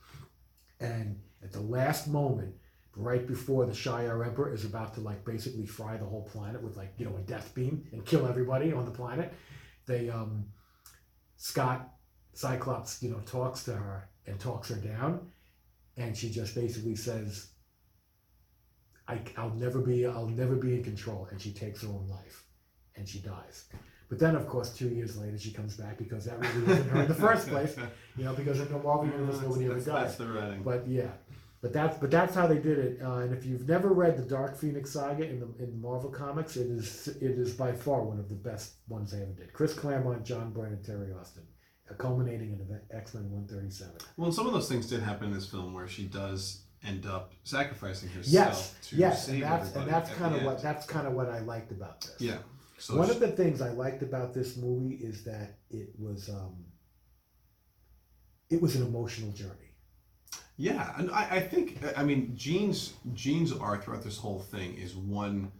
[0.80, 2.54] And at the last moment,
[2.96, 6.78] right before the Shi'ar Emperor is about to like basically fry the whole planet with
[6.78, 9.34] like you know a death beam and kill everybody on the planet,
[9.86, 10.46] they um,
[11.38, 11.90] Scott
[12.34, 15.28] Cyclops you know talks to her and talks her down,
[15.98, 17.48] and she just basically says,
[19.08, 22.44] I, "I'll never be I'll never be in control," and she takes her own life,
[22.96, 23.66] and she dies.
[24.10, 27.02] But then, of course, two years later, she comes back because that really wasn't her
[27.02, 27.76] in the first place.
[28.16, 29.86] You know, because in the Marvel universe, nobody ever dies.
[29.86, 30.62] that's the writing.
[30.62, 31.10] But yeah,
[31.64, 33.00] but that's but that's how they did it.
[33.02, 36.58] Uh, and if you've never read the Dark Phoenix saga in the in Marvel comics,
[36.58, 39.54] it is it is by far one of the best ones they ever did.
[39.54, 41.44] Chris Claremont, John Byrne, and Terry Austin,
[41.90, 43.96] uh, culminating in event X Men One Thirty Seven.
[44.18, 47.32] Well, some of those things did happen in this film where she does end up
[47.46, 51.08] sacrificing herself Yes, to yes, save and that's and that's kind of what that's kind
[51.08, 52.16] of what I liked about this.
[52.20, 52.40] Yeah.
[52.78, 56.66] So One of the things I liked about this movie is that it was um,
[58.50, 59.63] it was an emotional journey.
[60.58, 64.96] Yeah, and I, I think I mean Jean's Jean's arc throughout this whole thing is
[64.96, 65.52] one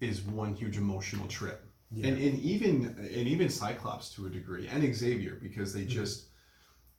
[0.00, 1.62] is one huge emotional trip.
[1.92, 2.08] Yeah.
[2.08, 5.90] And, and even and even Cyclops to a degree, and Xavier because they mm-hmm.
[5.90, 6.26] just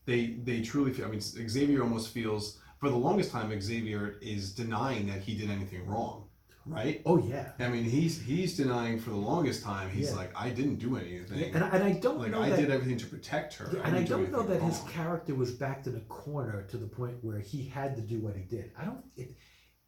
[0.06, 1.06] they they truly feel.
[1.06, 5.50] I mean, Xavier almost feels for the longest time Xavier is denying that he did
[5.50, 6.27] anything wrong,
[6.70, 7.02] right?
[7.06, 9.90] Oh yeah, I mean, he's he's denying for the longest time.
[9.90, 10.16] He's Yeah.
[10.18, 11.54] like, I didn't do anything.
[11.56, 12.60] and, I- and I don't like know I that.
[12.60, 13.70] did everything to protect her.
[13.74, 16.78] Yeah, and I do don't know that his character was backed in a corner to
[16.78, 18.72] the point where he had to do what he did.
[18.78, 19.04] I don't.
[19.16, 19.36] It,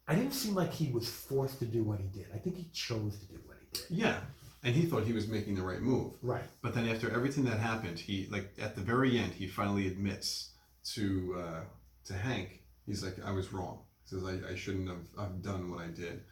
[0.08, 2.26] I didn't seem like he was forced to do what he did.
[2.34, 3.84] I think he chose to do what he did.
[3.90, 4.18] Yeah,
[4.64, 6.14] and he thought he was making the right move.
[6.22, 6.42] Right.
[6.62, 10.52] But then after everything that happened, he like at the very end, he finally admits
[10.94, 11.60] to uh,
[12.06, 12.62] to Hank.
[12.86, 13.82] He's like, I was wrong.
[14.02, 16.22] He says I, I shouldn't have, have done what I did.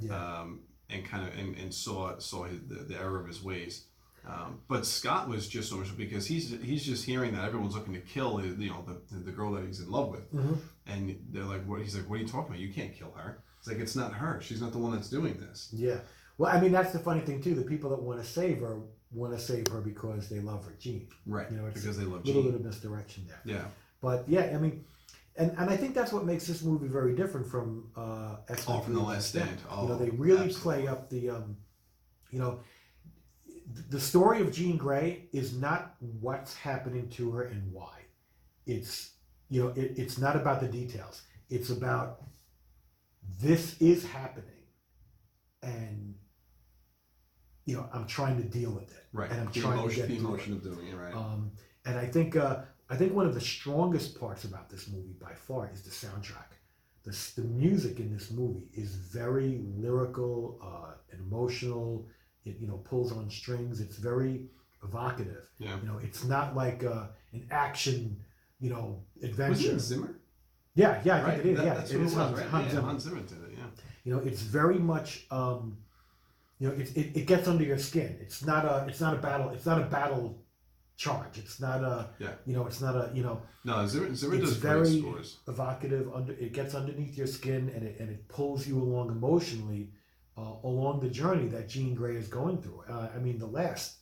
[0.00, 0.14] Yeah.
[0.40, 3.84] Um, and kind of and, and saw saw his, the, the error of his ways.
[4.26, 7.94] Um, but Scott was just so much because he's he's just hearing that everyone's looking
[7.94, 10.58] to kill his, you know the, the girl that he's in love with, Mhm.
[10.86, 11.80] and they're like, what?
[11.80, 12.58] He's like, what are you talking about?
[12.58, 13.42] You can't kill her.
[13.58, 14.40] It's like it's not her.
[14.42, 15.68] She's not the one that's doing this.
[15.72, 15.98] Yeah.
[16.36, 17.54] Well, I mean, that's the funny thing too.
[17.54, 18.80] The people that want to save her
[19.12, 21.08] want to save her because they love her, Jean.
[21.26, 21.50] Right.
[21.50, 22.52] You know, it's because they love A little Jean.
[22.52, 23.40] bit of misdirection there.
[23.44, 23.64] Yeah.
[24.02, 24.84] But yeah, I mean,
[25.38, 28.76] and, and I think that's what makes this movie very different from uh, X Men.
[28.76, 29.48] Oh, from The Last Stand.
[29.48, 30.82] you know, Oh, they really absolutely.
[30.82, 31.56] play up the, um,
[32.30, 32.60] you know,
[33.90, 37.96] the story of Jean Grey is not what's happening to her and why.
[38.66, 39.12] It's
[39.50, 41.22] you know, it, it's not about the details.
[41.48, 42.22] It's about
[43.40, 44.64] this is happening,
[45.62, 46.14] and
[47.64, 49.04] you know, I'm trying to deal with it.
[49.12, 49.30] Right.
[49.30, 51.14] And I'm the trying to emotion, get the emotion of doing it, right?
[51.14, 51.50] Um,
[51.84, 55.32] and I think uh, I think one of the strongest parts about this movie by
[55.34, 56.52] far is the soundtrack.
[57.04, 62.06] The, the music in this movie is very lyrical uh, and emotional.
[62.44, 63.80] It you know pulls on strings.
[63.80, 64.46] It's very
[64.82, 65.48] evocative.
[65.58, 65.76] yeah.
[65.80, 68.16] You know, it's not like uh, an action
[68.60, 69.74] you know adventure.
[69.74, 70.14] Was it Zimmer?
[70.74, 71.32] Yeah, yeah, I right.
[71.34, 71.58] think it is.
[71.58, 72.46] That- yeah, it is Hans, right?
[72.46, 72.86] Hans yeah, Zimmer.
[72.86, 73.58] Hans Zimmer did it.
[73.58, 73.64] Yeah.
[74.04, 75.76] You know, it's very much um,
[76.58, 78.16] you know it, it, it gets under your skin.
[78.20, 79.50] It's not a it's not a battle.
[79.50, 80.38] It's not a battle
[80.98, 81.38] charge.
[81.38, 82.34] It's not a Yeah.
[82.44, 85.38] you know it's not a you know No, Zimmer It's does very- great scores.
[85.46, 89.92] evocative under it gets underneath your skin and it, and it pulls you along emotionally
[90.36, 92.82] uh, along the journey that Jean Grey is going through.
[92.88, 93.94] Uh, I mean the last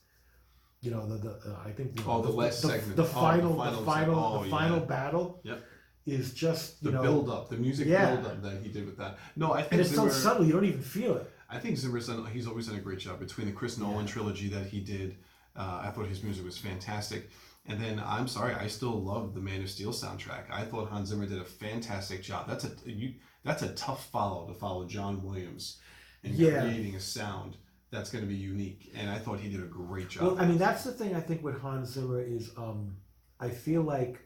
[0.80, 2.96] you know the, the uh, I think know, Oh, the last the, segment.
[2.96, 4.84] the Oh, the final the final final seg- the oh, final yeah.
[4.96, 5.58] battle Yep.
[6.06, 8.14] is just The know build up, the music Yeah.
[8.14, 9.18] build up that he did with that.
[9.36, 10.08] No, I and think it's Zimmer.
[10.10, 11.30] so subtle you don't even feel it.
[11.50, 12.24] I think Zimmer's done.
[12.32, 15.16] He's always done a great job between the Chris Nolan trilogy that he did.
[15.56, 17.30] Uh, I thought his music was fantastic.
[17.68, 20.44] And then I'm sorry, I still love the Man of Steel soundtrack.
[20.52, 22.46] I thought Hans Zimmer did a fantastic job.
[22.48, 23.14] That's a you.
[23.44, 25.80] That's a tough follow to follow John Williams
[26.22, 26.60] in Yeah.
[26.62, 27.56] creating a sound
[27.90, 28.92] that's going to be unique.
[28.94, 30.22] And I thought he did a great job.
[30.24, 32.96] Well, I mean that's the thing I think with Hans Zimmer is um,
[33.40, 34.20] I feel like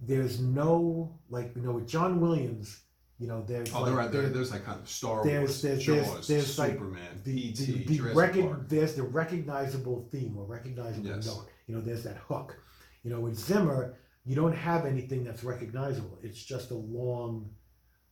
[0.00, 2.80] there's no like you know with John Williams
[3.18, 5.40] you know there's oh, like, there are there, there- there's like kind of Star there's-
[5.48, 8.68] Wars, there's- there's- Jaws, there's, like, Superman, the, the, the Jurassic recog- Park.
[8.68, 11.26] there's the recognizable theme or recognizable Yes.
[11.26, 11.48] note.
[11.66, 12.56] You know, there's that hook.
[13.02, 13.94] You know, with Zimmer,
[14.24, 16.18] you don't have anything that's recognizable.
[16.22, 17.48] It's just a long,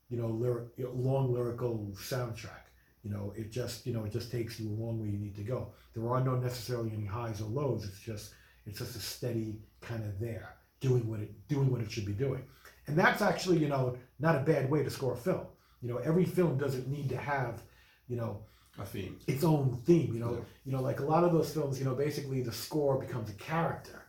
[0.09, 2.63] you know, lyric, long lyrical soundtrack.
[3.03, 5.43] You know, it just, you know, it just takes you along where you need to
[5.43, 5.73] go.
[5.95, 7.85] There are no necessarily any highs or lows.
[7.85, 8.33] It's just,
[8.67, 12.13] it's just a steady kind of there, doing what it, doing what it should be
[12.15, 12.45] doing.
[12.87, 15.47] And that's actually, you know, not a bad way to score a film.
[15.83, 17.63] You know, every film doesn't need to have,
[18.09, 18.41] you know,
[18.79, 19.19] A theme.
[19.27, 20.13] its own theme.
[20.15, 20.45] You know, Yeah.
[20.67, 23.35] you know, like a lot of those films, you know, basically the score becomes a
[23.35, 24.03] character.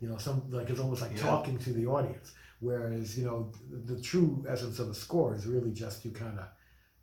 [0.00, 1.22] You know, some like it's almost like Yeah.
[1.22, 2.32] talking to the audience.
[2.60, 6.38] Whereas, you know, the, the true essence of a score is really just to kind
[6.38, 6.46] of,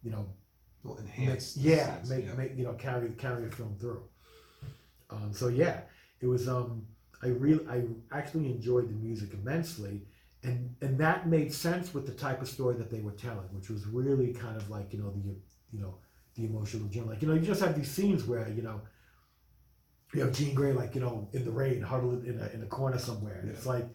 [0.04, 0.26] you know,
[0.84, 1.54] make, enhance.
[1.56, 2.34] the yeah, scenes, make yeah.
[2.34, 4.04] make you know carry carry a film through.
[5.10, 5.82] Um, so yeah,
[6.22, 6.48] it was.
[6.48, 6.86] Um,
[7.24, 10.06] I really, I actually enjoyed the music immensely,
[10.44, 13.70] and and that made sense with the type of story that they were telling, which
[13.70, 15.36] was really kind of like you know the
[15.72, 15.96] you know
[16.36, 17.10] the emotional journey.
[17.10, 18.82] Like you know, you just have these scenes where you know.
[20.14, 22.66] You have Jean Grey like you know in the rain, huddled in a in a
[22.66, 23.86] corner somewhere, and it's like,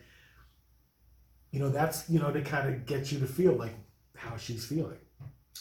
[1.53, 3.75] you know, that's you know to kind of get you to feel like
[4.15, 4.99] how she's feeling.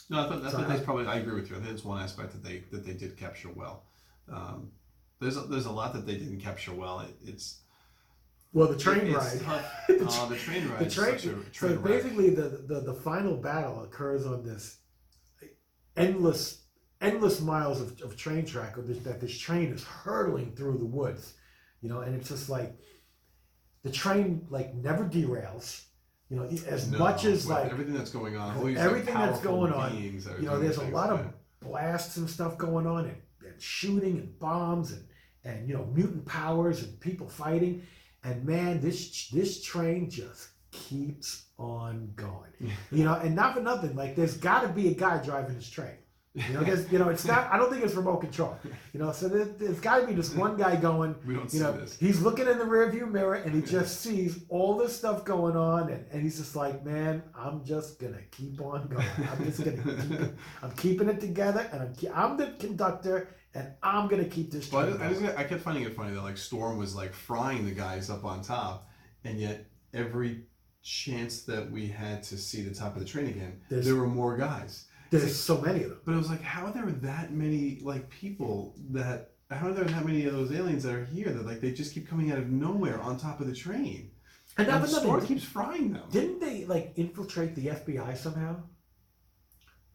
[0.09, 1.05] No, I thought, I thought that's probably.
[1.05, 1.55] I agree with you.
[1.55, 3.85] I think it's one aspect that they that they did capture well.
[4.29, 4.71] Um,
[5.21, 6.99] there's a, there's a lot that they didn't capture well.
[6.99, 7.61] It, it's
[8.53, 9.41] Well, the train ride.
[9.87, 10.79] The Oh, the train ride.
[10.79, 14.79] the train, a so train basically the, the the final battle occurs on this
[15.95, 16.63] endless
[17.01, 20.85] endless miles of, of train track of this, that this train is hurtling through the
[20.85, 21.33] woods
[21.81, 22.77] you know and it's just like
[23.83, 25.85] the train like never derails
[26.29, 29.73] you know as No, much as like everything that's going on, everything like, that's going
[29.73, 31.25] on, that you know there's a lot of
[31.59, 35.05] blasts and stuff going on and, and shooting and bombs and
[35.43, 37.83] and you know mutant powers and people fighting
[38.23, 42.51] and man this this train just keeps on going.
[42.91, 45.69] You know and not for nothing like there's got to be a guy driving this
[45.69, 45.97] train
[46.33, 48.57] you know there's you know it's not i don't think it's remote control
[48.93, 51.57] you know so there, there's got to be this one guy going we don't see
[51.57, 51.97] you know this.
[51.99, 55.89] he's looking in the rearview mirror and he just sees all this stuff going on
[55.89, 59.77] and, and he's just like man i'm just gonna keep on going i'm just gonna
[59.83, 61.93] keep it I'm keeping it together, and I'm,
[62.31, 65.01] I'm the conductor, and I'm gonna keep this But.
[65.01, 65.35] I, just, going.
[65.35, 68.41] I kept finding it funny that like Storm was like frying the guys up on
[68.41, 68.87] top,
[69.25, 70.43] and yet every
[70.83, 74.07] chance that we had to see the top of the train again, There's- there were
[74.07, 74.85] more guys.
[75.11, 75.99] There's so many of them.
[76.05, 79.31] But it was like, how are there that many like people that?
[79.51, 81.93] How are there that many of those aliens that are here that like they just
[81.93, 84.11] keep coming out of nowhere on top of the train?
[84.57, 86.03] And And not for Storm nothing, keeps frying them.
[86.09, 88.63] didn't they like infiltrate the FBI somehow?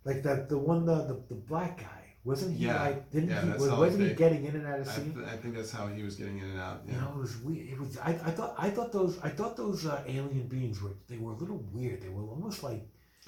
[0.04, 2.82] Like that, the one, the, the the black guy wasn't he Yeah.
[2.82, 3.10] like?
[3.12, 3.50] Didn't Yeah, he?
[3.52, 5.14] Was, wasn't he getting in and out of I, scene?
[5.14, 6.82] th- I think that's how he was getting in and out.
[6.86, 7.68] You know, it was weird.
[7.68, 7.96] It was.
[7.98, 8.54] I, I thought.
[8.58, 9.18] I thought those.
[9.20, 10.94] I thought those uh, alien beings were.
[11.08, 12.02] They were a little weird.
[12.02, 12.82] They were almost like.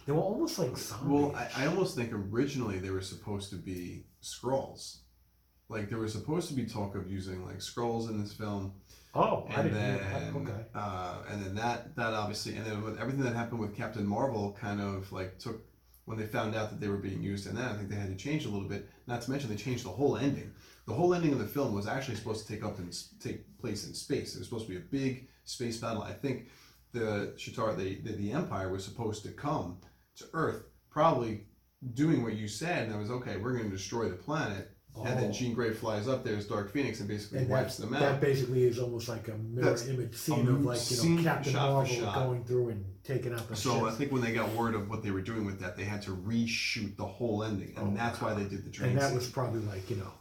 [0.08, 1.06] They were almost like zombies.
[1.06, 5.00] Well, I, I almost think originally they were supposed to be Skrulls.
[5.68, 8.72] Like there was supposed to be talk of using like Skrulls in this film,
[9.14, 9.74] oh, I didn't.
[9.74, 10.50] then know that.
[10.50, 10.64] Okay.
[10.74, 14.56] uh, and then that that obviously, and then with everything that happened with Captain Marvel,
[14.58, 15.60] kind of like took
[16.06, 17.72] when they found out that they were being used in that.
[17.72, 18.88] I think they had to change a little bit.
[19.06, 20.54] Not to mention they changed the whole ending.
[20.86, 23.86] The whole ending of the film was actually supposed to take up and take place
[23.86, 24.34] in space.
[24.34, 26.02] It was supposed to be a big space battle.
[26.02, 26.48] I think
[26.92, 29.76] the Shi'ar, the, the the Empire, was supposed to come
[30.18, 31.46] to Earth, probably
[31.94, 33.36] doing what you said, and that was okay.
[33.36, 35.32] We're going to destroy the planet, and then Oh.
[35.32, 38.00] Jean Grey flies up there as Dark Phoenix and basically And wipes them out.
[38.00, 41.52] that basically is almost like a mirror That's image scene of like you know Captain
[41.52, 44.90] Marvel going through and taking out the So I think when they got word of
[44.90, 47.96] what they were doing with that, they had to reshoot the whole ending, and Oh,
[47.96, 48.90] that's why they did the train.
[48.90, 49.14] and that scene.
[49.18, 50.12] was probably like you know,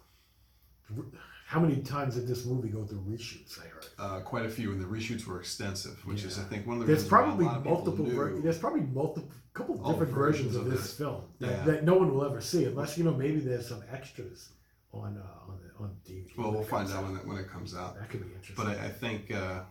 [1.47, 3.57] how many times did this movie go through reshoots?
[3.57, 3.85] I heard.
[3.97, 6.81] uh, quite a few, and the reshoots were extensive, which is I think one of
[6.81, 8.05] the There's reasons why a probably lot of people multiple.
[8.05, 11.63] Ver- there's probably multiple, couple All different versions versions of of this film that, Yeah.
[11.63, 14.49] that no one will ever see, unless you know maybe there's some extras
[14.91, 16.37] on uh, on the, on DVD.
[16.37, 17.95] well, we'll find comes out when it, when it comes out.
[17.97, 18.55] That could be interesting.
[18.57, 19.61] But I, I think uh,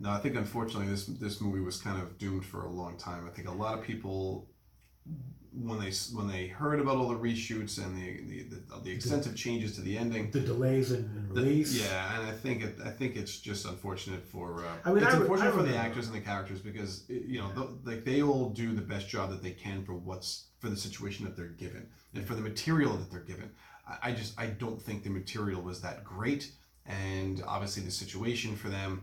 [0.00, 3.26] no, I think unfortunately this this movie was kind of doomed for a long time.
[3.26, 4.48] I think a lot of people
[5.56, 9.36] when they when they heard about all the reshoots and the the, the, the extensive
[9.36, 10.30] changes to the ending.
[10.30, 11.80] the delays in, in the- release.
[11.80, 15.14] yeah, and I think it, I think it's just unfortunate for uh, I mean, it's
[15.14, 18.22] I unfortunate I for the actors and the characters because you know the, like they
[18.22, 21.46] all do the best job that they can for what's for the situation that they're
[21.48, 23.50] given and for the material that they're given.
[23.88, 26.50] I, I just I don't think the material was that great,
[26.86, 29.02] and obviously the situation for them.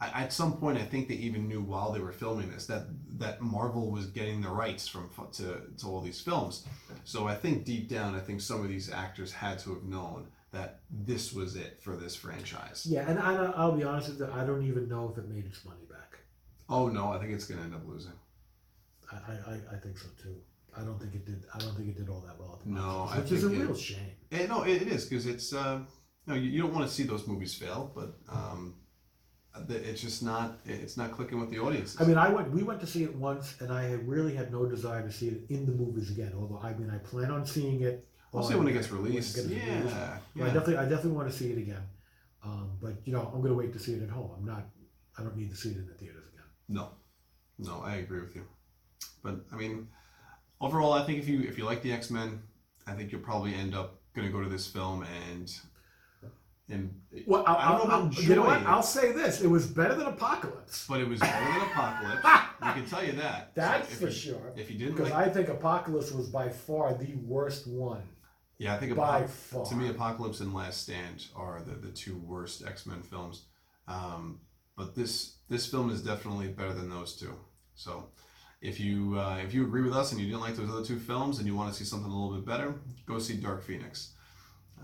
[0.00, 2.84] I, at some point, I think they even knew while they were filming this that
[3.18, 6.66] that Marvel was getting the rights from to to all these films.
[7.04, 10.28] So I think deep down, I think some of these actors had to have known
[10.52, 12.86] that this was it for this franchise.
[12.88, 15.44] Yeah, and I, I'll be honest with you, I don't even know if it made
[15.46, 16.18] its money back.
[16.68, 18.12] Oh no, I think it's going to end up losing.
[19.12, 20.36] I, I, I- think so too.
[20.76, 21.44] I don't think it did.
[21.52, 23.38] I don't think it did all that well at the No, box I office, which
[23.38, 24.10] is a it- real shame.
[24.32, 25.80] Eh, no, it, it is because it's uh,
[26.26, 28.74] you know you, you don't want to see those movies fail, but um,
[29.68, 31.96] it's just not it's not clicking with the audience.
[32.00, 32.50] I mean, I went.
[32.50, 35.40] We went to see it once, and I really had no desire to see it
[35.48, 36.32] in the movies again.
[36.36, 38.06] Although I mean, I plan on seeing it.
[38.32, 39.36] we'll see when it gets released.
[39.36, 39.96] it gets yeah, released.
[40.34, 40.44] yeah.
[40.44, 41.82] I definitely, I definitely want to see it again.
[42.44, 44.30] Um, but you know, I'm going to wait to see it at home.
[44.36, 44.66] I'm not.
[45.18, 46.46] I don't need to see it in the theaters again.
[46.68, 46.90] No,
[47.58, 48.44] no, I agree with you.
[49.22, 49.88] But I mean,
[50.60, 52.40] overall, I think if you if you like the X Men,
[52.86, 55.52] I think you'll probably end up going to go to this film and
[56.70, 56.94] and
[57.26, 58.62] Well, I I'll, don't know I'll- about you know what?
[58.66, 60.86] I'll say this: it was better than Apocalypse.
[60.88, 62.24] but it was better than Apocalypse.
[62.62, 63.54] we can tell you that.
[63.54, 64.52] That's So for you- sure.
[64.56, 68.02] If you didn't Because like, I think Apocalypse was by far the worst one.
[68.58, 69.64] yeah, I think by far.
[69.66, 73.44] to me, Apocalypse and Last Stand are the, the two worst X Men films.
[73.88, 74.40] Um,
[74.76, 77.34] but this this film is definitely better than those two.
[77.74, 78.08] So
[78.62, 80.98] if you uh, if you agree with us and you didn't like those other two
[80.98, 82.74] films and you want to see something a little bit better,
[83.06, 84.12] go see Dark Phoenix.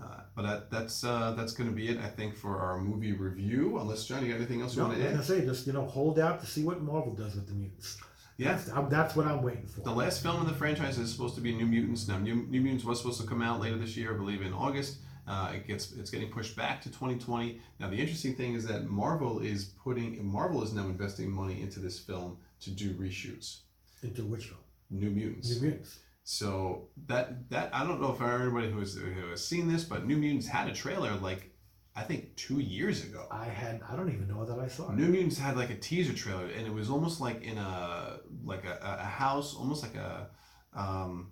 [0.01, 3.13] Uh, but that, that's uh, that's going to be it, I think, for our movie
[3.13, 3.79] review.
[3.79, 5.23] Unless John, you got anything else you No, want to I add?
[5.23, 7.97] say, just you know, hold out to see what Marvel does with the mutants.
[8.37, 8.51] Yeah.
[8.53, 9.81] That's, I'm- that's what I'm waiting for.
[9.81, 12.07] The last film in the franchise is supposed to be New Mutants.
[12.07, 14.53] Now, New, New Mutants was supposed to come out later this year, I believe, in
[14.53, 14.97] August.
[15.27, 17.59] Uh, it gets it's getting pushed back to 2020.
[17.79, 21.79] Now, the interesting thing is that Marvel is putting Marvel is now investing money into
[21.79, 23.61] this film to do reshoots.
[24.03, 24.59] Into which film?
[24.91, 25.49] New Mutants.
[25.55, 25.99] New Mutants.
[26.29, 30.05] So that that I don't know if everybody who has, who has seen this, but
[30.05, 31.51] New Mutants had a trailer like
[31.95, 33.27] I think two years ago.
[33.31, 33.79] I had.
[33.89, 34.95] I don't even know that I saw it.
[34.97, 38.65] New Mutants had like a teaser trailer, and it was almost like in a like
[38.65, 40.27] a, a a house, almost like a
[40.75, 41.31] um,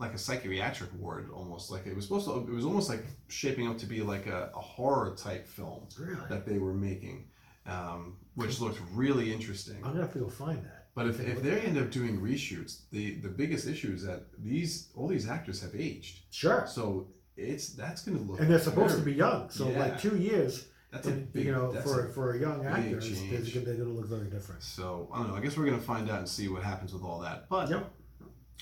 [0.00, 2.38] like a psychiatric ward, almost like it was supposed to.
[2.38, 6.16] It was almost like shaping up to be like a, a horror type film Really?
[6.28, 7.28] that they were making,
[7.64, 9.76] um, which looked really interesting.
[9.84, 10.79] I'm gonna have to go find that.
[11.00, 14.88] But if, if they end up doing reshoots, the the biggest issue is that these
[14.94, 16.66] all these actors have aged, Sure.
[16.68, 17.06] so
[17.38, 19.78] it's that's going to look And they're supposed to be young, so Yeah.
[19.78, 23.06] like two years, that's a big you know, for a for a young actor, it's,
[23.08, 23.32] change.
[23.32, 24.62] it's, they're gonna look very different.
[24.62, 25.36] So I don't know.
[25.36, 27.48] I guess we're gonna find out and see what happens with all that.
[27.48, 27.90] But Yep.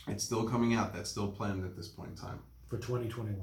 [0.07, 0.95] it's still coming out.
[0.95, 2.39] That's still planned at this point in time.
[2.69, 3.35] For 2021,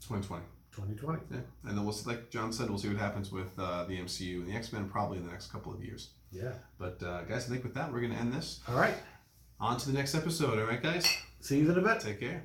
[0.00, 0.42] 2020.
[0.72, 1.22] 2020.
[1.30, 1.38] Yeah.
[1.68, 4.40] And then we'll see, like John said, we'll see what happens with uh, the MCU
[4.40, 6.10] and the X Men probably in the next couple of years.
[6.30, 6.52] Yeah.
[6.78, 8.60] But uh, guys, I think with that we're gonna end this.
[8.68, 8.94] All right.
[9.58, 10.58] On to the next episode.
[10.58, 11.06] All right, guys.
[11.40, 12.00] See you in a bit.
[12.00, 12.44] Take care.